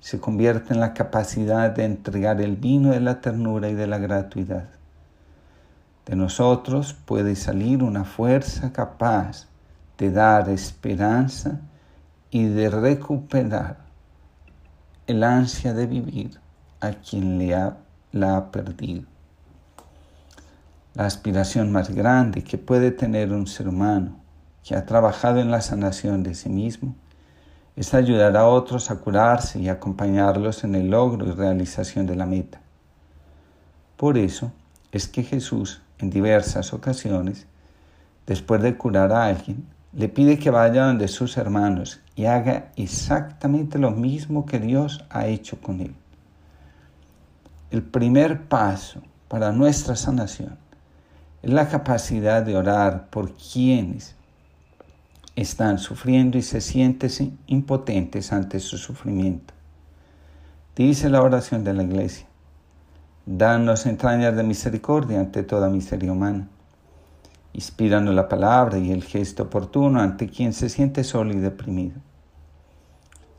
se 0.00 0.20
convierte 0.20 0.74
en 0.74 0.80
la 0.80 0.92
capacidad 0.92 1.70
de 1.70 1.84
entregar 1.84 2.42
el 2.42 2.56
vino 2.56 2.90
de 2.90 3.00
la 3.00 3.22
ternura 3.22 3.70
y 3.70 3.74
de 3.74 3.86
la 3.86 3.96
gratuidad. 3.96 4.68
De 6.04 6.16
nosotros 6.16 6.92
puede 6.92 7.34
salir 7.34 7.82
una 7.82 8.04
fuerza 8.04 8.74
capaz 8.74 9.48
de 9.98 10.10
dar 10.10 10.48
esperanza 10.48 11.60
y 12.30 12.46
de 12.46 12.68
recuperar 12.68 13.78
el 15.06 15.22
ansia 15.22 15.72
de 15.72 15.86
vivir 15.86 16.38
a 16.80 16.90
quien 16.90 17.38
le 17.38 17.54
ha, 17.54 17.76
la 18.12 18.36
ha 18.36 18.50
perdido. 18.50 19.04
La 20.94 21.06
aspiración 21.06 21.70
más 21.72 21.90
grande 21.90 22.42
que 22.42 22.58
puede 22.58 22.90
tener 22.90 23.32
un 23.32 23.46
ser 23.46 23.68
humano 23.68 24.16
que 24.64 24.74
ha 24.74 24.84
trabajado 24.84 25.40
en 25.40 25.50
la 25.50 25.60
sanación 25.60 26.22
de 26.22 26.34
sí 26.34 26.48
mismo 26.48 26.94
es 27.76 27.92
ayudar 27.94 28.36
a 28.36 28.46
otros 28.46 28.90
a 28.90 28.96
curarse 28.96 29.60
y 29.60 29.68
acompañarlos 29.68 30.64
en 30.64 30.74
el 30.74 30.90
logro 30.90 31.26
y 31.26 31.32
realización 31.32 32.06
de 32.06 32.16
la 32.16 32.26
meta. 32.26 32.60
Por 33.96 34.18
eso 34.18 34.50
es 34.92 35.06
que 35.06 35.22
Jesús 35.22 35.82
en 35.98 36.10
diversas 36.10 36.72
ocasiones, 36.72 37.46
después 38.26 38.62
de 38.62 38.76
curar 38.76 39.12
a 39.12 39.26
alguien, 39.26 39.66
le 39.96 40.10
pide 40.10 40.38
que 40.38 40.50
vaya 40.50 40.84
donde 40.84 41.08
sus 41.08 41.38
hermanos 41.38 42.00
y 42.16 42.26
haga 42.26 42.70
exactamente 42.76 43.78
lo 43.78 43.90
mismo 43.90 44.44
que 44.44 44.60
Dios 44.60 45.02
ha 45.08 45.26
hecho 45.26 45.58
con 45.62 45.80
él. 45.80 45.94
El 47.70 47.82
primer 47.82 48.42
paso 48.42 49.00
para 49.28 49.52
nuestra 49.52 49.96
sanación 49.96 50.58
es 51.42 51.50
la 51.50 51.68
capacidad 51.68 52.42
de 52.42 52.56
orar 52.56 53.08
por 53.08 53.32
quienes 53.32 54.14
están 55.34 55.78
sufriendo 55.78 56.36
y 56.36 56.42
se 56.42 56.60
sienten 56.60 57.38
impotentes 57.46 58.34
ante 58.34 58.60
su 58.60 58.76
sufrimiento. 58.76 59.54
Dice 60.76 61.08
la 61.08 61.22
oración 61.22 61.64
de 61.64 61.72
la 61.72 61.82
iglesia, 61.82 62.26
danos 63.24 63.86
entrañas 63.86 64.36
de 64.36 64.42
misericordia 64.42 65.20
ante 65.20 65.42
toda 65.42 65.70
miseria 65.70 66.12
humana. 66.12 66.48
Inspíranos 67.56 68.14
la 68.14 68.28
palabra 68.28 68.76
y 68.76 68.92
el 68.92 69.02
gesto 69.02 69.44
oportuno 69.44 70.02
ante 70.02 70.28
quien 70.28 70.52
se 70.52 70.68
siente 70.68 71.02
solo 71.04 71.32
y 71.32 71.38
deprimido. 71.38 71.94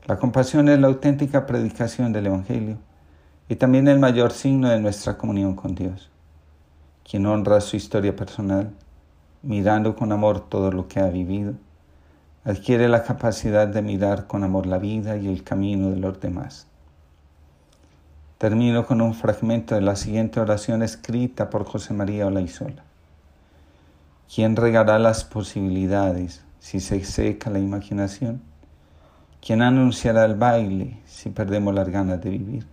La 0.06 0.16
compasión 0.16 0.68
es 0.68 0.80
la 0.80 0.88
auténtica 0.88 1.46
predicación 1.46 2.12
del 2.12 2.26
Evangelio 2.26 2.78
y 3.48 3.54
también 3.54 3.86
el 3.86 4.00
mayor 4.00 4.32
signo 4.32 4.70
de 4.70 4.80
nuestra 4.80 5.16
comunión 5.16 5.54
con 5.54 5.76
Dios. 5.76 6.10
Quien 7.08 7.26
honra 7.26 7.60
su 7.60 7.76
historia 7.76 8.16
personal, 8.16 8.72
mirando 9.42 9.94
con 9.94 10.10
amor 10.10 10.48
todo 10.48 10.72
lo 10.72 10.88
que 10.88 10.98
ha 10.98 11.06
vivido, 11.10 11.54
adquiere 12.42 12.88
la 12.88 13.04
capacidad 13.04 13.68
de 13.68 13.82
mirar 13.82 14.26
con 14.26 14.42
amor 14.42 14.66
la 14.66 14.78
vida 14.78 15.16
y 15.16 15.28
el 15.28 15.44
camino 15.44 15.90
de 15.90 15.96
los 16.00 16.18
demás. 16.18 16.66
Termino 18.38 18.84
con 18.84 19.00
un 19.00 19.14
fragmento 19.14 19.76
de 19.76 19.80
la 19.80 19.94
siguiente 19.94 20.40
oración 20.40 20.82
escrita 20.82 21.50
por 21.50 21.64
José 21.64 21.94
María 21.94 22.26
Olaizola. 22.26 22.87
¿Quién 24.32 24.56
regará 24.56 24.98
las 24.98 25.24
posibilidades 25.24 26.44
si 26.58 26.80
se 26.80 27.02
seca 27.02 27.48
la 27.48 27.60
imaginación? 27.60 28.42
¿Quién 29.40 29.62
anunciará 29.62 30.26
el 30.26 30.34
baile 30.34 31.00
si 31.06 31.30
perdemos 31.30 31.74
las 31.74 31.88
ganas 31.88 32.20
de 32.20 32.28
vivir? 32.28 32.66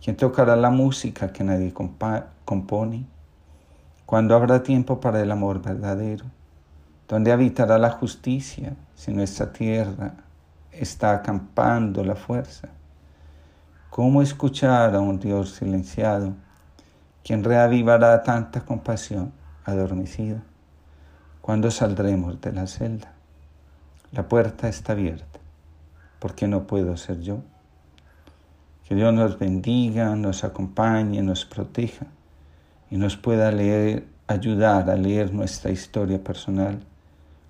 ¿Quién 0.00 0.16
tocará 0.16 0.54
la 0.54 0.70
música 0.70 1.32
que 1.32 1.42
nadie 1.42 1.74
compone? 2.44 3.06
¿Cuándo 4.06 4.36
habrá 4.36 4.62
tiempo 4.62 5.00
para 5.00 5.20
el 5.20 5.32
amor 5.32 5.60
verdadero? 5.60 6.26
¿Dónde 7.08 7.32
habitará 7.32 7.76
la 7.76 7.90
justicia 7.90 8.76
si 8.94 9.12
nuestra 9.12 9.52
tierra 9.52 10.14
está 10.70 11.10
acampando 11.10 12.04
la 12.04 12.14
fuerza? 12.14 12.68
¿Cómo 13.90 14.22
escuchar 14.22 14.94
a 14.94 15.00
un 15.00 15.18
Dios 15.18 15.56
silenciado, 15.56 16.34
quien 17.24 17.42
reavivará 17.42 18.22
tanta 18.22 18.60
compasión 18.60 19.32
adormecida? 19.64 20.40
¿Cuándo 21.42 21.72
saldremos 21.72 22.40
de 22.40 22.52
la 22.52 22.68
celda? 22.68 23.14
La 24.12 24.28
puerta 24.28 24.68
está 24.68 24.92
abierta. 24.92 25.40
¿Por 26.20 26.36
qué 26.36 26.46
no 26.46 26.68
puedo 26.68 26.96
ser 26.96 27.20
yo? 27.20 27.40
Que 28.88 28.94
Dios 28.94 29.12
nos 29.12 29.40
bendiga, 29.40 30.14
nos 30.14 30.44
acompañe, 30.44 31.20
nos 31.20 31.44
proteja 31.44 32.06
y 32.92 32.96
nos 32.96 33.16
pueda 33.16 33.50
leer, 33.50 34.06
ayudar 34.28 34.88
a 34.88 34.94
leer 34.94 35.34
nuestra 35.34 35.72
historia 35.72 36.22
personal 36.22 36.80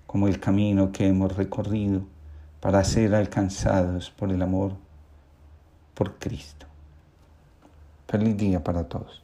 como 0.07 0.27
el 0.27 0.39
camino 0.39 0.91
que 0.91 1.05
hemos 1.05 1.37
recorrido 1.37 2.01
para 2.61 2.83
ser 2.83 3.13
alcanzados 3.13 4.09
por 4.09 4.31
el 4.31 4.41
amor 4.41 4.73
por 5.93 6.17
Cristo. 6.17 6.65
Feliz 8.07 8.35
día 8.37 8.63
para 8.63 8.85
todos. 8.85 9.22